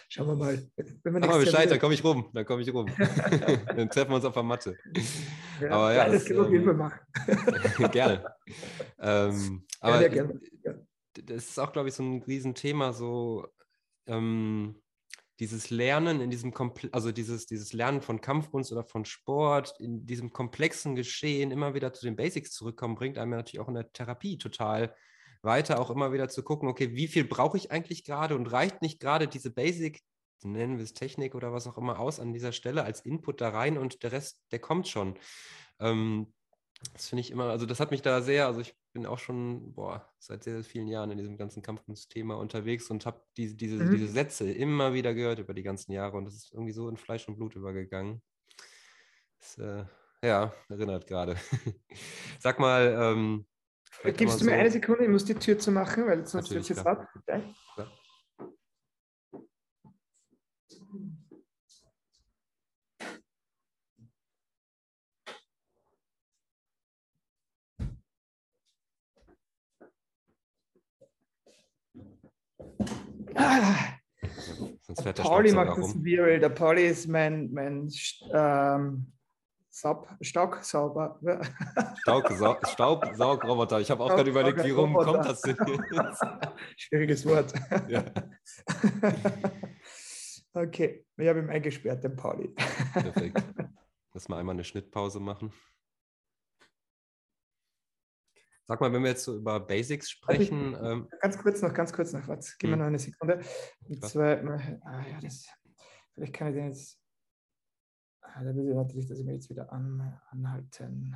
[0.07, 0.61] Schauen wir mal.
[0.75, 2.29] Wenn wir mal Bescheid, dann komme ich rum.
[2.31, 2.85] Dann komme ich rum.
[3.75, 4.77] dann treffen wir uns auf der Matte.
[5.61, 6.99] Ja, aber ja, das, das kann ähm, machen.
[7.91, 8.23] gerne.
[8.99, 10.39] Ähm, aber ja, gerne.
[11.13, 13.47] das ist auch, glaube ich, so ein Riesenthema, so
[14.05, 14.75] ähm,
[15.39, 20.05] dieses Lernen in diesem Komple also dieses, dieses Lernen von Kampfkunst oder von Sport, in
[20.05, 23.91] diesem komplexen Geschehen immer wieder zu den Basics zurückkommen, bringt einem natürlich auch in der
[23.91, 24.93] Therapie total
[25.41, 28.81] weiter, auch immer wieder zu gucken, okay, wie viel brauche ich eigentlich gerade und reicht
[28.81, 30.01] nicht gerade diese Basic,
[30.43, 33.49] nennen wir es Technik oder was auch immer aus an dieser Stelle als Input da
[33.49, 35.17] rein und der Rest, der kommt schon.
[35.79, 36.33] Ähm,
[36.93, 39.73] das finde ich immer, also das hat mich da sehr, also ich bin auch schon
[39.73, 43.83] boah, seit sehr, sehr vielen Jahren in diesem ganzen Kampfkunstthema unterwegs und habe diese, diese,
[43.83, 43.91] mhm.
[43.91, 46.97] diese Sätze immer wieder gehört über die ganzen Jahre und das ist irgendwie so in
[46.97, 48.21] Fleisch und Blut übergegangen.
[49.39, 49.85] Das, äh,
[50.23, 51.35] ja, erinnert gerade.
[52.39, 53.45] Sag mal, ähm,
[54.03, 56.61] Gibst du mir so, eine Sekunde, ich muss die Tür zu machen, weil sonst wird
[56.61, 57.07] es jetzt ab.
[73.39, 73.99] Ah,
[74.81, 76.39] Sonst der Pauli macht das viral.
[76.39, 77.89] Der Pauli ist mein, mein
[78.33, 79.11] ähm,
[79.71, 81.19] Staub, Staugsauber.
[82.01, 83.79] Staub, Staubsaugroboter.
[83.79, 85.55] Ich habe auch gerade überlegt, wie rum kommt das denn
[85.91, 86.21] jetzt?
[86.75, 87.53] Schwieriges Wort.
[87.87, 88.03] Ja.
[90.53, 92.49] okay, ich habe ihn eingesperrt, den Pauli.
[92.93, 93.43] Perfekt.
[94.13, 95.53] Lass mal einmal eine Schnittpause machen.
[98.69, 100.73] Sag mal, wenn wir jetzt so über Basics sprechen.
[100.73, 102.79] Ich, ähm, ganz kurz noch, ganz kurz noch, warte, gib mir hm.
[102.81, 103.41] noch eine Sekunde.
[103.87, 104.37] Und zwar,
[104.83, 105.47] ah, ja, das,
[106.13, 106.99] vielleicht kann ich den jetzt,
[108.21, 111.15] ah, da will ich natürlich, dass ich mir jetzt wieder an, anhalten.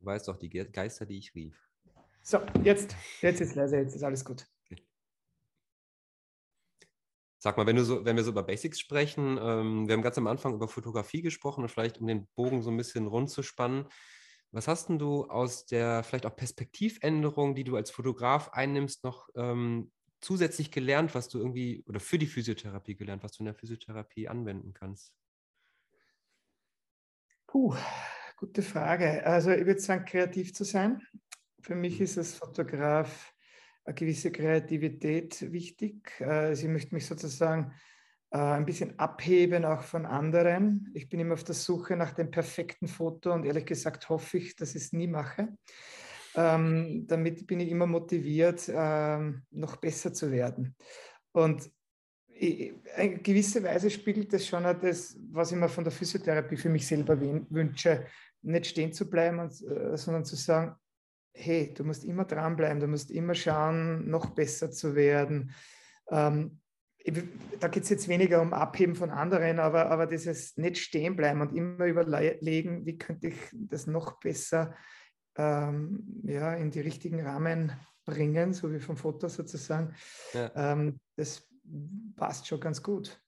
[0.00, 1.62] Du weißt doch, die Geister, die ich rief.
[2.22, 4.46] So, jetzt, jetzt ist leise, jetzt ist alles gut.
[7.36, 10.26] Sag mal, wenn, so, wenn wir so über Basics sprechen, ähm, wir haben ganz am
[10.26, 13.84] Anfang über Fotografie gesprochen und vielleicht, um den Bogen so ein bisschen rund zu spannen,
[14.50, 19.28] was hast denn du aus der vielleicht auch Perspektivänderung, die du als Fotograf einnimmst, noch
[19.34, 19.90] ähm,
[20.20, 24.28] zusätzlich gelernt, was du irgendwie oder für die Physiotherapie gelernt, was du in der Physiotherapie
[24.28, 25.12] anwenden kannst?
[27.46, 27.74] Puh,
[28.36, 29.24] gute Frage.
[29.24, 31.00] Also ich würde sagen, kreativ zu sein.
[31.60, 32.04] Für mich mhm.
[32.04, 33.34] ist als Fotograf
[33.84, 36.20] eine gewisse Kreativität wichtig.
[36.20, 37.72] Also ich möchte mich sozusagen
[38.30, 40.90] äh, ein bisschen abheben auch von anderen.
[40.94, 44.56] Ich bin immer auf der Suche nach dem perfekten Foto und ehrlich gesagt hoffe ich,
[44.56, 45.48] dass ich es nie mache.
[46.34, 50.76] Ähm, damit bin ich immer motiviert, ähm, noch besser zu werden.
[51.32, 51.70] Und
[52.38, 56.86] in gewisser Weise spiegelt das schon das, was ich mir von der Physiotherapie für mich
[56.86, 58.06] selber wünsche,
[58.42, 60.76] nicht stehen zu bleiben, und, äh, sondern zu sagen,
[61.32, 65.52] hey, du musst immer dranbleiben, du musst immer schauen, noch besser zu werden.
[66.10, 66.60] Ähm,
[67.60, 71.40] da geht es jetzt weniger um Abheben von anderen, aber, aber dieses nicht stehen bleiben
[71.40, 74.74] und immer überlegen, wie könnte ich das noch besser
[75.36, 77.72] ähm, ja, in die richtigen Rahmen
[78.04, 79.94] bringen, so wie vom Foto sozusagen.
[80.32, 80.50] Ja.
[80.54, 81.46] Ähm, das
[82.16, 83.20] passt schon ganz gut.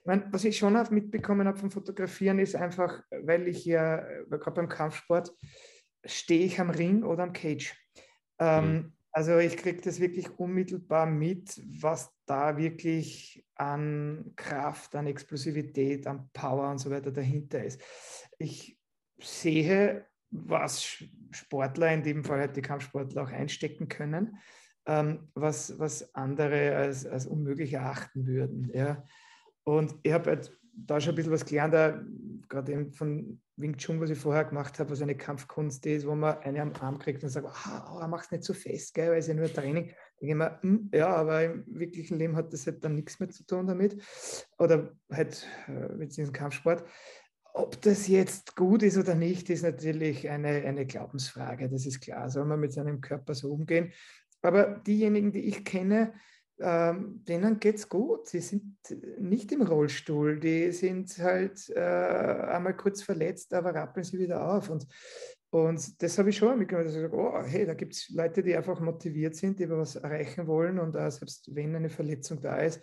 [0.00, 3.96] Ich meine, was ich schon mitbekommen habe vom Fotografieren, ist einfach, weil ich ja,
[4.28, 5.32] gerade beim Kampfsport,
[6.04, 7.74] stehe ich am Ring oder am Cage.
[8.38, 8.92] Ähm, mhm.
[9.12, 16.30] Also ich kriege das wirklich unmittelbar mit, was da wirklich an Kraft, an Explosivität, an
[16.32, 17.80] Power und so weiter dahinter ist.
[18.38, 18.78] Ich
[19.20, 24.38] sehe, was Sportler, in dem Fall halt die Kampfsportler auch einstecken können,
[24.86, 28.70] ähm, was, was andere als, als unmöglich erachten würden.
[28.72, 29.04] Ja.
[29.64, 31.74] Und ich habe halt da schon ein bisschen was gelernt,
[32.48, 36.14] gerade eben von Wing Chun, was ich vorher gemacht habe, was eine Kampfkunst ist, wo
[36.14, 39.18] man eine am Arm kriegt und sagt, ah, oh, es nicht so fest, gell, weil
[39.18, 39.92] es ja nur Training.
[40.20, 43.30] Denke ich mir, hm, ja, aber im wirklichen Leben hat das halt dann nichts mehr
[43.30, 43.96] zu tun damit.
[44.58, 46.84] Oder halt äh, mit diesem Kampfsport.
[47.52, 51.68] ob das jetzt gut ist oder nicht, ist natürlich eine, eine Glaubensfrage.
[51.68, 52.30] Das ist klar.
[52.30, 53.92] Soll man mit seinem Körper so umgehen?
[54.42, 56.14] Aber diejenigen, die ich kenne,
[56.60, 58.28] ähm, denen geht es gut.
[58.28, 58.76] Sie sind
[59.18, 60.38] nicht im Rollstuhl.
[60.38, 64.70] Die sind halt äh, einmal kurz verletzt, aber rappeln sie wieder auf.
[64.70, 64.86] Und,
[65.50, 66.86] und das habe ich schon mitgemacht.
[66.86, 69.96] Dass ich sage, oh, hey, da gibt es Leute, die einfach motiviert sind, die was
[69.96, 72.82] erreichen wollen und äh, selbst wenn eine Verletzung da ist,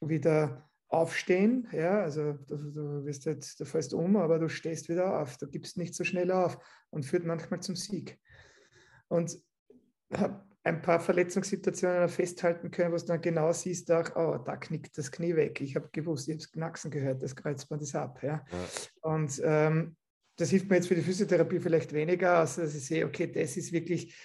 [0.00, 1.68] wieder aufstehen.
[1.72, 5.38] Ja, also du, du wirst halt, du fällst um, aber du stehst wieder auf.
[5.38, 6.58] Du gibst nicht so schnell auf
[6.90, 8.18] und führt manchmal zum Sieg.
[9.08, 9.38] Und
[10.12, 14.96] habe ein paar Verletzungssituationen festhalten können, wo du dann genau siehst, auch, oh, da knickt
[14.96, 15.60] das Knie weg.
[15.60, 18.22] Ich habe gewusst, ich habe es knacksen gehört, das Kreuzband ist ab.
[18.22, 18.44] Ja.
[18.50, 18.58] ja.
[19.00, 19.96] Und ähm,
[20.36, 23.56] das hilft mir jetzt für die Physiotherapie vielleicht weniger, außer dass ich sehe, okay, das
[23.56, 24.16] ist wirklich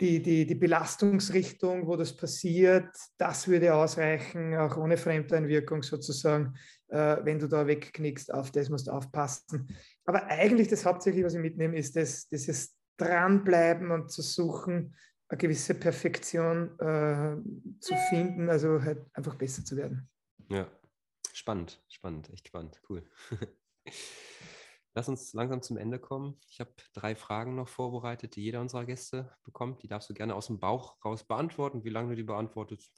[0.00, 6.54] die, die, die Belastungsrichtung, wo das passiert, das würde ausreichen, auch ohne Fremdeinwirkung sozusagen,
[6.88, 9.68] äh, wenn du da wegknickst, auf das musst du aufpassen.
[10.04, 14.94] Aber eigentlich das Hauptsächliche, was ich mitnehme, ist das, dieses Dranbleiben und zu suchen,
[15.28, 17.36] eine gewisse Perfektion äh,
[17.80, 20.08] zu finden, also halt einfach besser zu werden.
[20.48, 20.66] Ja,
[21.32, 23.08] spannend, spannend, echt spannend, cool.
[24.94, 26.40] Lass uns langsam zum Ende kommen.
[26.48, 29.82] Ich habe drei Fragen noch vorbereitet, die jeder unserer Gäste bekommt.
[29.82, 31.84] Die darfst du gerne aus dem Bauch raus beantworten.
[31.84, 32.90] Wie lange du die beantwortest,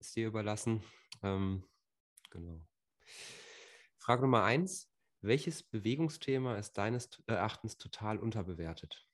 [0.00, 0.82] ist dir überlassen.
[1.22, 1.64] Ähm,
[2.30, 2.60] genau.
[3.98, 4.90] Frage Nummer eins.
[5.20, 9.07] Welches Bewegungsthema ist deines Erachtens total unterbewertet?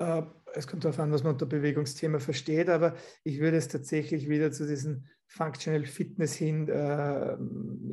[0.00, 0.22] Äh,
[0.54, 4.50] es kommt darauf an, was man unter Bewegungsthema versteht, aber ich würde es tatsächlich wieder
[4.50, 7.36] zu diesem Functional Fitness hin äh,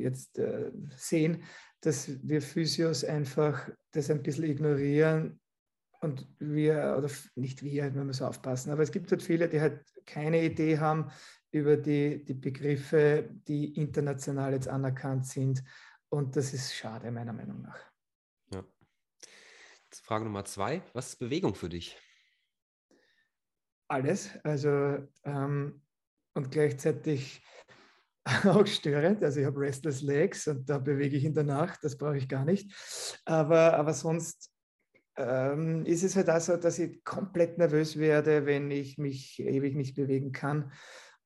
[0.00, 1.44] jetzt äh, sehen,
[1.82, 5.38] dass wir Physios einfach das ein bisschen ignorieren
[6.00, 9.84] und wir, oder nicht wir, wir müssen aufpassen, aber es gibt halt viele, die halt
[10.06, 11.10] keine Idee haben
[11.50, 15.62] über die, die Begriffe, die international jetzt anerkannt sind
[16.08, 17.87] und das ist schade, meiner Meinung nach.
[19.94, 21.96] Frage Nummer zwei, was ist Bewegung für dich?
[23.88, 24.30] alles.
[24.44, 25.82] Also ähm,
[26.34, 27.42] und gleichzeitig
[28.44, 29.24] auch störend.
[29.24, 32.28] Also ich habe Restless Legs und da bewege ich in der Nacht, das brauche ich
[32.28, 32.70] gar nicht.
[33.24, 34.52] Aber, aber sonst
[35.16, 39.74] ähm, ist es halt auch so, dass ich komplett nervös werde, wenn ich mich ewig
[39.74, 40.70] nicht bewegen kann.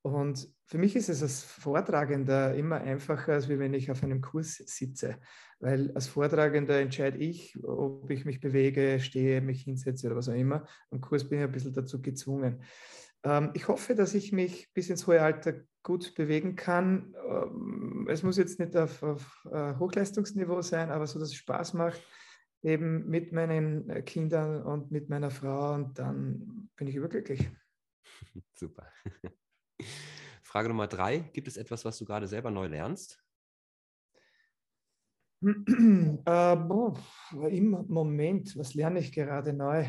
[0.02, 4.56] Und für mich ist es als Vortragender immer einfacher, als wenn ich auf einem Kurs
[4.56, 5.18] sitze.
[5.60, 10.34] Weil als Vortragender entscheide ich, ob ich mich bewege, stehe, mich hinsetze oder was auch
[10.34, 10.66] immer.
[10.90, 12.64] Am Kurs bin ich ein bisschen dazu gezwungen.
[13.22, 17.14] Ähm, ich hoffe, dass ich mich bis ins hohe Alter gut bewegen kann.
[17.28, 21.74] Ähm, es muss jetzt nicht auf, auf äh, Hochleistungsniveau sein, aber so, dass es Spaß
[21.74, 22.02] macht,
[22.62, 25.74] eben mit meinen äh, Kindern und mit meiner Frau.
[25.74, 27.48] Und dann bin ich überglücklich.
[28.54, 28.88] Super.
[30.42, 33.18] Frage Nummer drei: Gibt es etwas, was du gerade selber neu lernst?
[36.24, 36.96] Äh, boah,
[37.48, 39.86] Im Moment, was lerne ich gerade neu?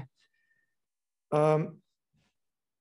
[1.32, 1.84] Ähm,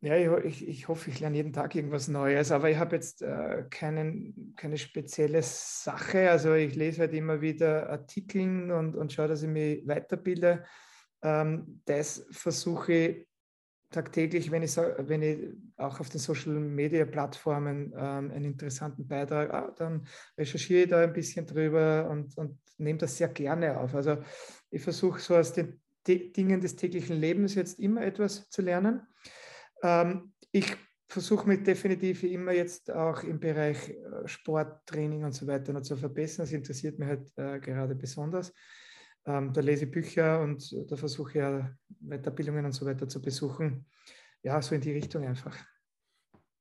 [0.04, 3.64] ja, ich, ich, hoffe, ich lerne jeden Tag irgendwas Neues, aber ich habe jetzt äh,
[3.70, 6.28] keinen, keine spezielle Sache.
[6.28, 10.64] Also ich lese halt immer wieder Artikel und, und schaue, dass ich mich weiterbilde.
[11.22, 13.28] Ähm, das versuche ich
[13.92, 15.38] tagtäglich, wenn ich, wenn ich
[15.76, 21.02] auch auf den Social Media Plattformen ähm, einen interessanten Beitrag, ah, dann recherchiere ich da
[21.02, 23.94] ein bisschen drüber und, und nehme das sehr gerne auf.
[23.94, 24.18] Also
[24.70, 29.02] ich versuche so aus den Dingen des täglichen Lebens jetzt immer etwas zu lernen.
[29.82, 30.76] Ähm, ich
[31.08, 35.96] versuche mich definitiv immer jetzt auch im Bereich äh, Sporttraining und so weiter noch zu
[35.96, 36.44] verbessern.
[36.44, 38.52] Das interessiert mich halt äh, gerade besonders.
[39.24, 43.22] Ähm, da lese ich Bücher und da versuche ich ja Weiterbildungen und so weiter zu
[43.22, 43.86] besuchen.
[44.42, 45.56] Ja, so in die Richtung einfach.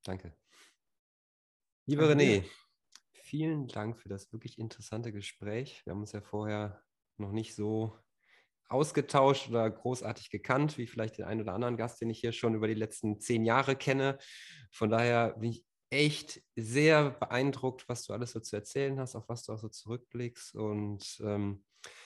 [0.04, 0.36] Danke.
[1.86, 2.44] Lieber René,
[3.12, 5.82] vielen Dank für das wirklich interessante Gespräch.
[5.84, 6.82] Wir haben uns ja vorher
[7.18, 7.98] noch nicht so
[8.68, 12.54] ausgetauscht oder großartig gekannt, wie vielleicht den einen oder anderen Gast, den ich hier schon
[12.54, 14.18] über die letzten zehn Jahre kenne.
[14.70, 19.28] Von daher bin ich echt sehr beeindruckt, was du alles so zu erzählen hast, auf
[19.28, 20.54] was du auch so zurückblickst.
[20.54, 21.64] Und ähm,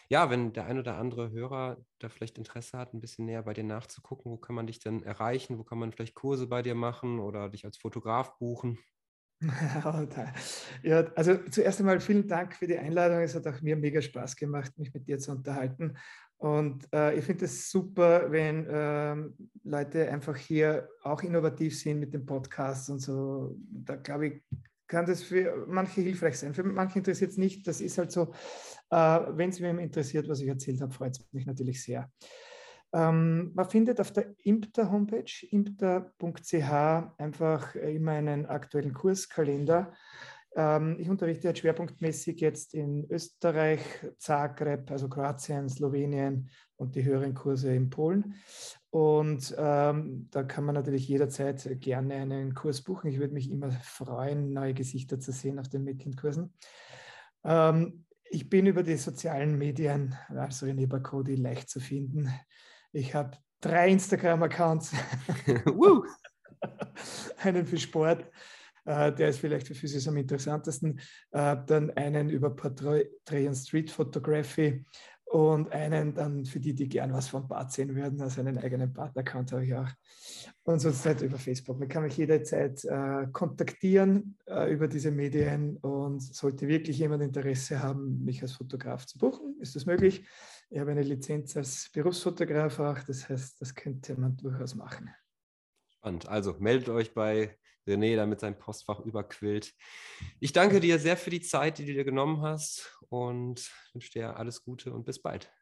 [0.08, 3.54] ja, wenn der ein oder andere Hörer da vielleicht Interesse hat, ein bisschen näher bei
[3.54, 5.58] dir nachzugucken, wo kann man dich denn erreichen?
[5.58, 8.78] Wo kann man vielleicht Kurse bei dir machen oder dich als Fotograf buchen?
[10.82, 13.20] ja, also zuerst einmal vielen Dank für die Einladung.
[13.20, 15.96] Es hat auch mir mega Spaß gemacht, mich mit dir zu unterhalten.
[16.38, 22.12] Und äh, ich finde es super, wenn ähm, Leute einfach hier auch innovativ sind mit
[22.12, 23.56] dem Podcast und so.
[23.70, 24.42] Da glaube ich,
[24.86, 26.54] kann das für manche hilfreich sein.
[26.54, 27.66] Für manche interessiert es nicht.
[27.66, 28.32] Das ist halt so.
[28.90, 32.10] Äh, wenn es wem interessiert, was ich erzählt habe, freut es mich natürlich sehr.
[32.92, 36.72] Ähm, man findet auf der IMPTER Homepage, impter.ch,
[37.18, 39.92] einfach immer einen aktuellen Kurskalender.
[40.56, 43.80] Ähm, ich unterrichte halt schwerpunktmäßig jetzt in Österreich,
[44.16, 48.36] Zagreb, also Kroatien, Slowenien und die höheren Kurse in Polen.
[48.88, 53.10] Und ähm, da kann man natürlich jederzeit gerne einen Kurs buchen.
[53.10, 56.54] Ich würde mich immer freuen, neue Gesichter zu sehen auf den Mädchenkursen.
[57.44, 62.32] Ähm, ich bin über die sozialen Medien, also René Bakodi, leicht zu finden.
[62.92, 64.92] Ich habe drei Instagram-Accounts.
[67.38, 68.30] einen für Sport,
[68.84, 71.00] äh, der ist vielleicht für Physis am interessantesten.
[71.32, 74.84] Äh, dann einen über Portrait und Street Photography
[75.26, 78.92] und einen dann für die, die gern was vom Bad sehen würden, also einen eigenen
[78.92, 79.88] Bad-Account habe ich auch.
[80.62, 81.78] Und sonst halt über Facebook.
[81.78, 87.82] Man kann mich jederzeit äh, kontaktieren äh, über diese Medien und sollte wirklich jemand Interesse
[87.82, 90.24] haben, mich als Fotograf zu buchen, ist das möglich.
[90.70, 95.10] Ich habe eine Lizenz als Berufsfotograf auch, das heißt, das könnte man durchaus machen.
[95.88, 96.28] Spannend.
[96.28, 97.56] Also meldet euch bei
[97.86, 99.72] René, damit sein Postfach überquillt.
[100.40, 104.36] Ich danke dir sehr für die Zeit, die du dir genommen hast und wünsche dir
[104.36, 105.52] alles Gute und bis bald.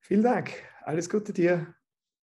[0.00, 0.52] Vielen Dank.
[0.82, 1.74] Alles Gute dir.